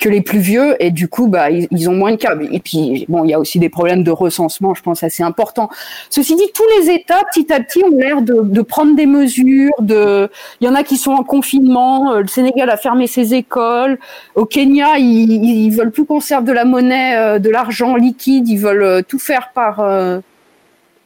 que 0.00 0.08
les 0.08 0.20
plus 0.20 0.40
vieux 0.40 0.76
et 0.80 0.90
du 0.90 1.08
coup 1.08 1.28
bah 1.28 1.50
ils, 1.50 1.88
ont 1.88 1.94
moins 1.94 2.10
de 2.10 2.16
cas 2.16 2.36
et 2.50 2.58
puis 2.58 3.06
bon 3.08 3.24
il 3.24 3.30
y 3.30 3.32
a 3.34 3.38
aussi 3.38 3.58
des 3.58 3.68
problèmes 3.68 4.02
de 4.02 4.10
recensement 4.10 4.74
je 4.74 4.82
pense 4.82 5.02
assez 5.02 5.22
importants 5.22 5.70
ceci 6.10 6.34
dit 6.36 6.50
tous 6.52 6.64
les 6.78 6.90
États 6.90 7.22
petit 7.32 7.50
à 7.52 7.60
petit 7.60 7.82
ont 7.84 7.96
l'air 7.96 8.20
de, 8.20 8.62
prendre 8.62 8.96
des 8.96 9.06
mesures 9.06 9.72
de 9.80 10.28
il 10.60 10.66
y 10.66 10.68
en 10.68 10.74
a 10.74 10.82
qui 10.82 10.96
sont 10.96 11.12
en 11.12 11.22
confinement 11.22 12.12
euh, 12.12 12.20
le 12.20 12.26
Sénégal 12.26 12.68
a 12.70 12.76
fermé 12.76 13.06
ses 13.06 13.34
écoles 13.34 13.98
au 14.34 14.44
Kenya 14.44 14.98
ils, 14.98 15.44
ils 15.44 15.70
veulent 15.70 15.92
plus 15.92 16.04
qu'on 16.04 16.20
serve 16.20 16.44
de 16.44 16.52
la 16.52 16.64
monnaie 16.64 17.16
euh, 17.16 17.38
de 17.38 17.48
l'argent 17.48 17.94
liquide 17.96 18.48
ils 18.48 18.58
veulent 18.58 19.04
tout 19.04 19.20
faire 19.20 19.52
par 19.54 19.80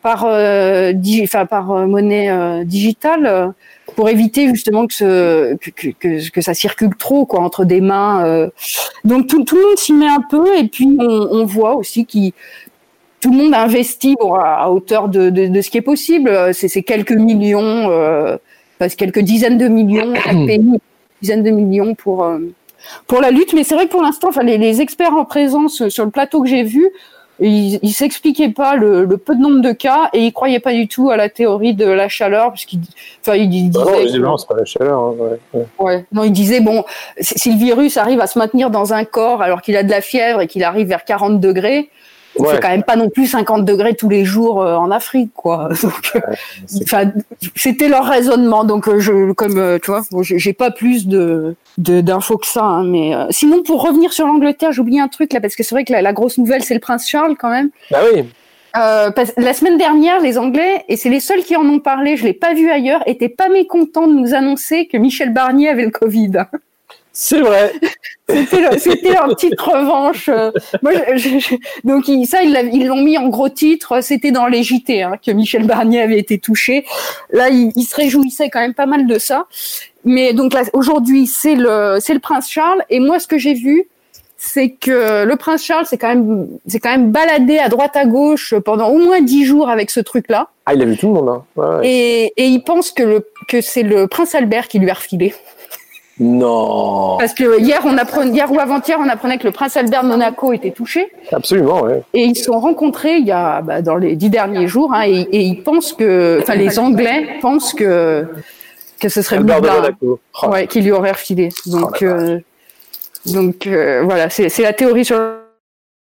par 0.09 0.25
enfin 1.25 1.47
par 1.47 1.65
monnaie 1.87 2.65
digitale 2.65 3.55
pour 3.99 4.09
éviter 4.09 4.49
justement 4.49 4.87
que, 4.87 4.95
ce, 4.95 5.55
que, 5.57 5.89
que, 5.89 6.31
que, 6.31 6.41
ça 6.41 6.55
circule 6.55 6.95
trop 6.97 7.27
quoi 7.27 7.41
entre 7.41 7.65
des 7.65 7.81
mains. 7.81 8.25
Euh. 8.25 8.49
Donc 9.05 9.27
tout, 9.27 9.43
tout, 9.43 9.57
le 9.57 9.63
monde 9.63 9.77
s'y 9.77 9.93
met 9.93 10.07
un 10.07 10.21
peu 10.21 10.57
et 10.57 10.69
puis 10.69 10.97
on, 11.01 11.29
on 11.33 11.45
voit 11.45 11.75
aussi 11.75 12.07
qui 12.07 12.33
tout 13.21 13.33
le 13.33 13.37
monde 13.37 13.55
investit 13.55 14.15
bon, 14.21 14.35
à 14.35 14.71
hauteur 14.71 15.09
de, 15.09 15.31
de, 15.31 15.49
de, 15.49 15.61
ce 15.61 15.71
qui 15.71 15.79
est 15.79 15.83
possible. 15.83 16.55
C'est 16.55 16.83
quelques 16.85 17.11
millions, 17.11 17.91
euh, 17.91 18.37
quelques 18.97 19.19
dizaines 19.19 19.59
de 19.59 19.67
millions 19.67 20.15
chaque 20.15 20.33
pays, 20.47 20.79
dizaines 21.21 21.43
de 21.43 21.51
millions 21.51 21.97
pour 21.97 22.23
euh, 22.23 22.39
pour 23.09 23.21
la 23.21 23.33
lutte. 23.33 23.53
Mais 23.53 23.65
c'est 23.65 23.75
vrai 23.75 23.87
que 23.87 23.91
pour 23.91 24.03
l'instant, 24.03 24.29
enfin 24.29 24.45
les, 24.45 24.59
les, 24.59 24.81
experts 24.81 25.15
en 25.15 25.25
présence 25.25 25.89
sur 25.89 26.05
le 26.05 26.13
plateau 26.13 26.41
que 26.43 26.49
j'ai 26.49 26.63
vu 26.63 26.89
il, 27.41 27.79
il 27.83 27.93
s'expliquait 27.93 28.51
pas 28.51 28.77
le, 28.77 29.05
le, 29.05 29.17
peu 29.17 29.35
de 29.35 29.41
nombre 29.41 29.61
de 29.61 29.73
cas 29.73 30.11
et 30.13 30.25
il 30.25 30.33
croyait 30.33 30.61
pas 30.61 30.73
du 30.73 30.89
tout 30.89 31.11
à 31.11 31.17
la 31.17 31.29
théorie 31.29 31.75
de 31.75 31.87
la 31.87 32.09
chaleur 32.09 32.53
puisqu'il 32.53 32.81
enfin 33.21 33.37
il, 33.37 33.53
il 33.55 33.71
disait 33.71 34.19
bah 34.19 34.29
non, 34.29 34.37
c'est 34.37 34.49
pas 34.49 34.57
la 34.57 34.65
chaleur 34.65 34.99
hein, 35.01 35.15
ouais, 35.19 35.39
ouais. 35.55 35.67
ouais, 35.79 36.07
non 36.13 36.25
il 36.25 36.33
disait 36.33 36.61
bon 36.61 36.85
si 37.21 37.53
le 37.53 37.59
virus 37.59 37.97
arrive 37.97 38.21
à 38.21 38.27
se 38.27 38.39
maintenir 38.39 38.71
dans 38.71 38.93
un 38.93 39.05
corps 39.05 39.43
alors 39.43 39.63
qu'il 39.63 39.77
a 39.77 39.83
de 39.83 39.91
la 39.91 40.01
fièvre 40.01 40.41
et 40.41 40.47
qu'il 40.47 40.65
arrive 40.65 40.89
vers 40.89 41.05
40 41.05 41.41
degrés 41.41 41.91
Ouais. 42.39 42.55
C'est 42.55 42.61
quand 42.61 42.69
même 42.69 42.83
pas 42.83 42.97
non 42.97 43.11
plus 43.11 43.27
50 43.27 43.65
degrés 43.65 43.95
tous 43.95 44.09
les 44.09 44.25
jours 44.25 44.63
euh, 44.63 44.77
en 44.77 44.91
Afrique, 44.91 45.33
quoi. 45.35 45.69
Donc, 45.83 46.13
euh, 46.17 47.05
c'était 47.57 47.89
leur 47.89 48.05
raisonnement. 48.05 48.65
Donc, 48.65 48.89
euh, 48.89 49.01
je, 49.01 49.33
comme 49.33 49.59
euh, 49.59 49.79
tu 49.83 49.91
vois, 49.91 50.03
bon, 50.11 50.23
j'ai 50.23 50.53
pas 50.53 50.71
plus 50.71 51.07
de 51.07 51.57
d'infos 51.77 52.39
que 52.39 52.47
ça. 52.47 52.65
Hein, 52.65 52.85
mais 52.85 53.15
euh, 53.15 53.27
sinon, 53.31 53.63
pour 53.63 53.83
revenir 53.83 54.13
sur 54.13 54.27
l'Angleterre, 54.27 54.73
j'ai 54.73 54.81
oublié 54.81 55.01
un 55.01 55.09
truc 55.09 55.33
là 55.33 55.41
parce 55.41 55.57
que 55.57 55.63
c'est 55.63 55.75
vrai 55.75 55.85
que 55.85 55.93
la, 55.93 56.03
la 56.03 56.13
grosse 56.13 56.39
nouvelle, 56.39 56.63
c'est 56.63 56.75
le 56.75 56.81
prince 56.81 57.09
Charles 57.09 57.37
quand 57.39 57.51
même. 57.51 57.71
Bah 57.91 57.99
oui. 58.13 58.25
Parce, 58.73 59.33
la 59.37 59.55
semaine 59.55 59.77
dernière, 59.77 60.21
les 60.21 60.39
Anglais, 60.39 60.85
et 60.89 60.97
c'est 60.97 61.09
les 61.09 61.19
seuls 61.19 61.43
qui 61.43 61.57
en 61.57 61.65
ont 61.65 61.81
parlé, 61.81 62.17
je 62.17 62.23
l'ai 62.23 62.33
pas 62.33 62.55
vu 62.55 62.71
ailleurs, 62.71 63.03
étaient 63.07 63.29
pas 63.29 63.49
mécontents 63.49 64.07
de 64.07 64.13
nous 64.13 64.35
annoncer 64.35 64.87
que 64.87 64.97
Michel 64.97 65.33
Barnier 65.33 65.69
avait 65.69 65.85
le 65.85 65.91
Covid. 65.91 66.31
C'est 67.21 67.41
vrai. 67.41 67.73
C'était 68.29 68.61
leur, 68.61 69.27
leur, 69.27 69.35
petite 69.35 69.61
revanche. 69.61 70.31
Moi, 70.83 70.93
je, 71.17 71.41
je, 71.41 71.57
donc 71.83 72.05
ça, 72.29 72.43
ils 72.45 72.87
l'ont 72.87 73.03
mis 73.03 73.19
en 73.19 73.29
gros 73.29 73.49
titre. 73.49 74.01
C'était 74.03 74.31
dans 74.31 74.47
les 74.47 74.63
JT 74.63 75.03
hein, 75.03 75.15
que 75.21 75.33
Michel 75.33 75.67
Barnier 75.67 76.01
avait 76.01 76.21
été 76.21 76.39
touché. 76.39 76.85
Là, 77.33 77.49
il, 77.49 77.73
il, 77.75 77.83
se 77.83 77.97
réjouissait 77.97 78.51
quand 78.51 78.61
même 78.61 78.75
pas 78.75 78.87
mal 78.87 79.09
de 79.09 79.19
ça. 79.19 79.47
Mais 80.05 80.33
donc 80.33 80.55
là, 80.55 80.63
aujourd'hui, 80.75 81.27
c'est 81.27 81.57
le, 81.57 81.99
c'est 82.01 82.15
le 82.15 82.21
prince 82.21 82.49
Charles. 82.49 82.85
Et 82.89 83.01
moi, 83.01 83.19
ce 83.19 83.27
que 83.27 83.37
j'ai 83.37 83.55
vu, 83.55 83.89
c'est 84.37 84.71
que 84.71 85.25
le 85.25 85.37
prince 85.37 85.65
Charles, 85.65 85.87
c'est 85.87 85.99
quand 85.99 86.15
même, 86.15 86.47
c'est 86.69 86.79
quand 86.79 86.93
même 86.93 87.11
baladé 87.11 87.59
à 87.59 87.69
droite 87.69 87.97
à 87.97 88.05
gauche 88.07 88.55
pendant 88.65 88.91
au 88.91 88.99
moins 88.99 89.21
dix 89.23 89.45
jours 89.45 89.71
avec 89.71 89.91
ce 89.91 89.99
truc-là. 89.99 90.51
Ah, 90.67 90.75
il 90.75 90.83
a 90.83 90.85
vu 90.85 90.97
tout 90.97 91.09
le 91.09 91.15
monde. 91.15 91.29
Hein. 91.31 91.45
Ouais, 91.57 91.67
ouais. 91.79 91.89
Et, 91.89 92.33
et 92.37 92.47
il 92.47 92.63
pense 92.63 92.93
que 92.93 93.03
le, 93.03 93.27
que 93.49 93.61
c'est 93.61 93.83
le 93.83 94.07
prince 94.07 94.37
Albert 94.37 94.69
qui 94.69 94.79
lui 94.79 94.91
a 94.91 94.95
refilé. 94.95 95.35
Non. 96.21 97.17
Parce 97.19 97.35
que 97.35 97.61
hier, 97.61 97.81
on 97.85 97.97
apprenait, 97.97 98.33
hier 98.33 98.51
ou 98.51 98.59
avant-hier, 98.59 98.99
on 99.01 99.09
apprenait 99.09 99.39
que 99.39 99.47
le 99.47 99.53
prince 99.53 99.77
Albert 99.77 100.03
de 100.03 100.09
Monaco 100.09 100.53
était 100.53 100.73
touché. 100.73 101.13
Absolument, 101.33 101.83
ouais. 101.83 102.03
Et 102.13 102.25
ils 102.25 102.37
se 102.37 102.45
sont 102.45 102.59
rencontrés 102.59 103.17
il 103.19 103.27
y 103.27 103.33
a, 103.33 103.63
bah, 103.63 103.83
dans 103.83 103.97
les 103.97 104.17
dix 104.17 104.31
derniers 104.31 104.67
jours, 104.67 104.93
hein, 104.93 105.05
et, 105.07 105.21
et, 105.33 105.43
ils 105.43 105.63
pensent 105.63 105.93
que, 105.93 106.41
enfin, 106.43 106.57
les 106.57 106.79
Anglais 106.79 107.39
pensent 107.41 107.73
que, 107.73 108.27
que 109.01 109.09
ce 109.09 109.23
serait 109.23 109.37
Albert 109.37 109.61
de 109.61 109.69
Monaco. 109.69 110.21
Oh. 110.43 110.49
Ouais, 110.49 110.67
qui 110.67 110.81
lui 110.81 110.91
aurait 110.91 111.13
refilé. 111.13 111.51
Donc, 111.67 111.99
oh, 112.01 112.05
euh, 112.05 112.39
donc, 113.27 113.67
euh, 113.67 114.03
voilà, 114.05 114.29
c'est 114.31 114.63
la 114.63 114.73
théorie 114.73 115.05
sur 115.05 115.19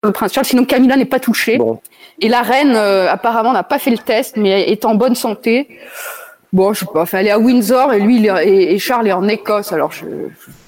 le 0.04 0.12
prince 0.12 0.34
Charles. 0.34 0.46
Sinon, 0.46 0.66
Camilla 0.66 0.96
n'est 0.96 1.06
pas 1.06 1.20
touchée. 1.20 1.58
Bon. 1.58 1.80
Et 2.20 2.28
la 2.28 2.42
reine, 2.42 2.74
euh, 2.76 3.08
apparemment, 3.10 3.54
n'a 3.54 3.64
pas 3.64 3.80
fait 3.80 3.92
le 3.92 3.98
test, 3.98 4.36
mais 4.38 4.70
est 4.70 4.86
en 4.86 4.96
bonne 4.96 5.16
santé. 5.16 5.68
Bon, 6.54 6.74
je 6.74 6.80
sais 6.80 6.86
pas, 6.94 7.04
enfin, 7.04 7.26
à 7.26 7.38
Windsor 7.38 7.94
et 7.94 8.02
lui, 8.02 8.28
et, 8.28 8.78
Charles 8.78 9.08
est 9.08 9.14
en 9.14 9.28
Écosse, 9.28 9.72
alors 9.72 9.94
je, 9.94 10.06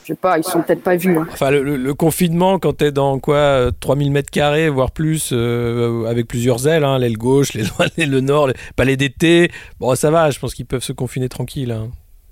je 0.03 0.07
sais 0.07 0.15
pas, 0.15 0.37
ils 0.37 0.43
sont 0.43 0.61
peut-être 0.61 0.81
pas 0.81 0.95
vus. 0.95 1.17
Hein. 1.17 1.27
Enfin, 1.31 1.51
le, 1.51 1.93
confinement, 1.93 2.57
quand 2.57 2.77
t'es 2.77 2.93
dans 2.93 3.19
quoi, 3.19 3.69
3000 3.81 4.11
mètres 4.11 4.31
carrés, 4.31 4.69
voire 4.69 4.91
plus, 4.91 5.31
euh, 5.33 6.05
avec 6.05 6.27
plusieurs 6.27 6.67
ailes, 6.67 6.85
hein, 6.85 6.99
l'aile 6.99 7.17
gauche, 7.17 7.53
l'aile 7.53 8.09
le 8.09 8.21
nord, 8.21 8.47
le 8.47 8.53
palais 8.77 8.95
d'été, 8.95 9.51
bon, 9.79 9.93
ça 9.95 10.09
va, 10.09 10.29
je 10.31 10.39
pense 10.39 10.53
qu'ils 10.53 10.65
peuvent 10.65 10.83
se 10.83 10.93
confiner 10.93 11.27
tranquille. 11.27 11.71
Hein. 11.71 11.89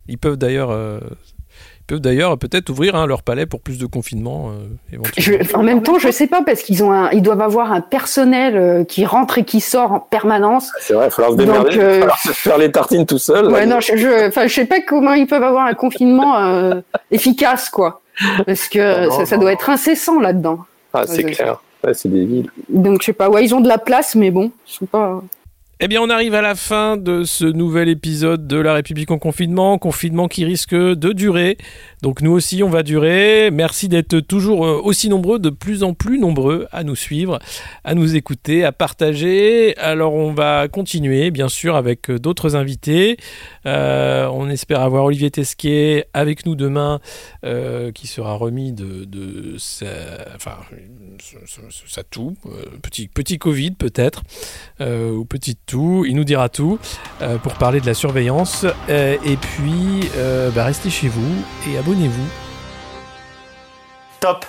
Ils 0.08 0.18
peuvent 0.18 0.38
d'ailleurs 0.38 0.72
euh, 0.72 1.00
peuvent 1.88 2.00
d'ailleurs 2.00 2.38
peut-être 2.38 2.70
ouvrir 2.70 2.96
hein, 2.96 3.06
leur 3.06 3.24
palais 3.24 3.46
pour 3.46 3.62
plus 3.62 3.78
de 3.78 3.86
confinement. 3.86 4.52
Euh, 4.94 4.98
je, 5.18 5.34
en 5.56 5.64
même 5.64 5.84
temps, 5.84 6.00
je 6.00 6.10
sais 6.10 6.28
pas 6.28 6.42
parce 6.44 6.62
qu'ils 6.62 6.84
ont, 6.84 6.92
un, 6.92 7.12
ils 7.12 7.22
doivent 7.22 7.42
avoir 7.42 7.72
un 7.72 7.82
personnel 7.82 8.58
euh, 8.58 8.84
qui 8.84 9.06
rentre 9.06 9.38
et 9.38 9.44
qui 9.44 9.62
sort 9.62 9.92
en 9.92 10.00
permanence. 10.00 10.72
C'est 10.80 10.94
vrai, 10.94 11.06
il 11.06 11.10
va 11.10 11.16
falloir 11.16 11.32
se 11.34 11.38
démerder, 11.38 11.70
il 11.74 11.80
euh... 11.80 12.00
falloir 12.00 12.20
se 12.20 12.32
faire 12.32 12.58
les 12.58 12.72
tartines 12.72 13.06
tout 13.06 13.18
seul. 13.18 13.52
Ouais, 13.52 13.66
non, 13.66 13.80
je, 13.80 13.96
je, 13.96 14.28
enfin, 14.28 14.48
je 14.48 14.54
sais 14.54 14.66
pas 14.66 14.82
comment 14.82 15.14
ils 15.14 15.28
peuvent 15.28 15.44
avoir 15.44 15.66
un 15.66 15.74
confinement 15.74 16.38
euh, 16.38 16.82
efficace, 17.12 17.70
quoi, 17.70 18.02
parce 18.46 18.68
que 18.68 19.08
non, 19.08 19.12
ça, 19.12 19.26
ça 19.26 19.38
doit 19.38 19.52
être 19.52 19.70
incessant 19.70 20.20
là-dedans. 20.20 20.60
Ah, 20.94 21.04
c'est 21.08 21.24
clair. 21.24 21.62
Ouais, 21.84 21.94
c'est 21.94 22.10
des 22.10 22.26
villes. 22.26 22.50
Donc 22.70 23.02
je 23.02 23.08
sais 23.08 23.14
pas, 23.14 23.30
ouais, 23.30 23.44
ils 23.44 23.56
ont 23.56 23.62
de 23.62 23.68
la 23.68 23.78
place, 23.78 24.16
mais 24.16 24.30
bon, 24.32 24.52
je 24.68 24.74
sais 24.74 24.86
pas. 24.86 25.22
Eh 25.84 25.88
bien, 25.88 26.00
on 26.00 26.12
arrive 26.12 26.36
à 26.36 26.44
la 26.44 26.54
fin 26.54 26.96
de 26.96 27.24
ce 27.24 27.44
nouvel 27.44 27.90
épisode 27.90 28.46
de 28.46 28.58
La 28.58 28.76
République 28.76 29.10
en 29.10 29.18
confinement, 29.18 29.80
confinement 29.80 30.28
qui 30.28 30.46
risque 30.46 30.76
de 30.76 31.12
durer. 31.12 31.58
Donc 32.04 32.22
nous 32.22 32.32
aussi, 32.32 32.62
on 32.62 32.70
va 32.70 32.84
durer. 32.84 33.50
Merci 33.52 33.90
d'être 33.90 34.20
toujours 34.20 34.64
euh, 34.64 34.80
aussi 34.84 35.10
nombreux, 35.10 35.40
de 35.40 35.50
plus 35.50 35.82
en 35.82 35.96
plus 35.96 36.20
nombreux 36.20 36.68
à 36.72 36.84
nous 36.84 36.96
suivre, 36.96 37.40
à 37.84 37.96
nous 37.96 38.16
écouter, 38.16 38.64
à 38.64 38.72
partager. 38.72 39.76
Alors 39.78 40.14
on 40.14 40.32
va 40.34 40.68
continuer, 40.68 41.32
bien 41.32 41.50
sûr, 41.50 41.76
avec 41.76 42.12
d'autres 42.12 42.56
invités. 42.56 43.18
Euh, 43.66 44.28
on 44.32 44.50
espère 44.50 44.82
avoir 44.82 45.06
Olivier 45.06 45.32
Tesquet 45.32 46.06
avec 46.14 46.46
nous 46.46 46.54
demain, 46.54 47.00
euh, 47.44 47.92
qui 47.92 48.06
sera 48.06 48.36
remis 48.36 48.72
de, 48.72 49.04
de 49.06 49.58
sa, 49.58 49.88
enfin, 50.36 50.58
sa 51.88 52.04
toux, 52.04 52.36
euh, 52.46 52.66
petit, 52.84 53.08
petit 53.08 53.40
Covid 53.40 53.72
peut-être, 53.72 54.22
euh, 54.80 55.10
ou 55.10 55.26
petite 55.26 55.71
Il 55.74 56.16
nous 56.16 56.24
dira 56.24 56.50
tout 56.50 56.80
euh, 57.22 57.38
pour 57.38 57.54
parler 57.54 57.82
de 57.82 57.86
la 57.86 57.94
surveillance. 57.94 58.66
et 58.90 59.38
puis, 59.38 60.10
bah, 60.56 60.66
restez 60.66 60.90
chez 60.90 61.08
vous 61.08 61.44
et 61.70 61.78
abonnez-vous. 61.78 62.28
Top 64.20 64.46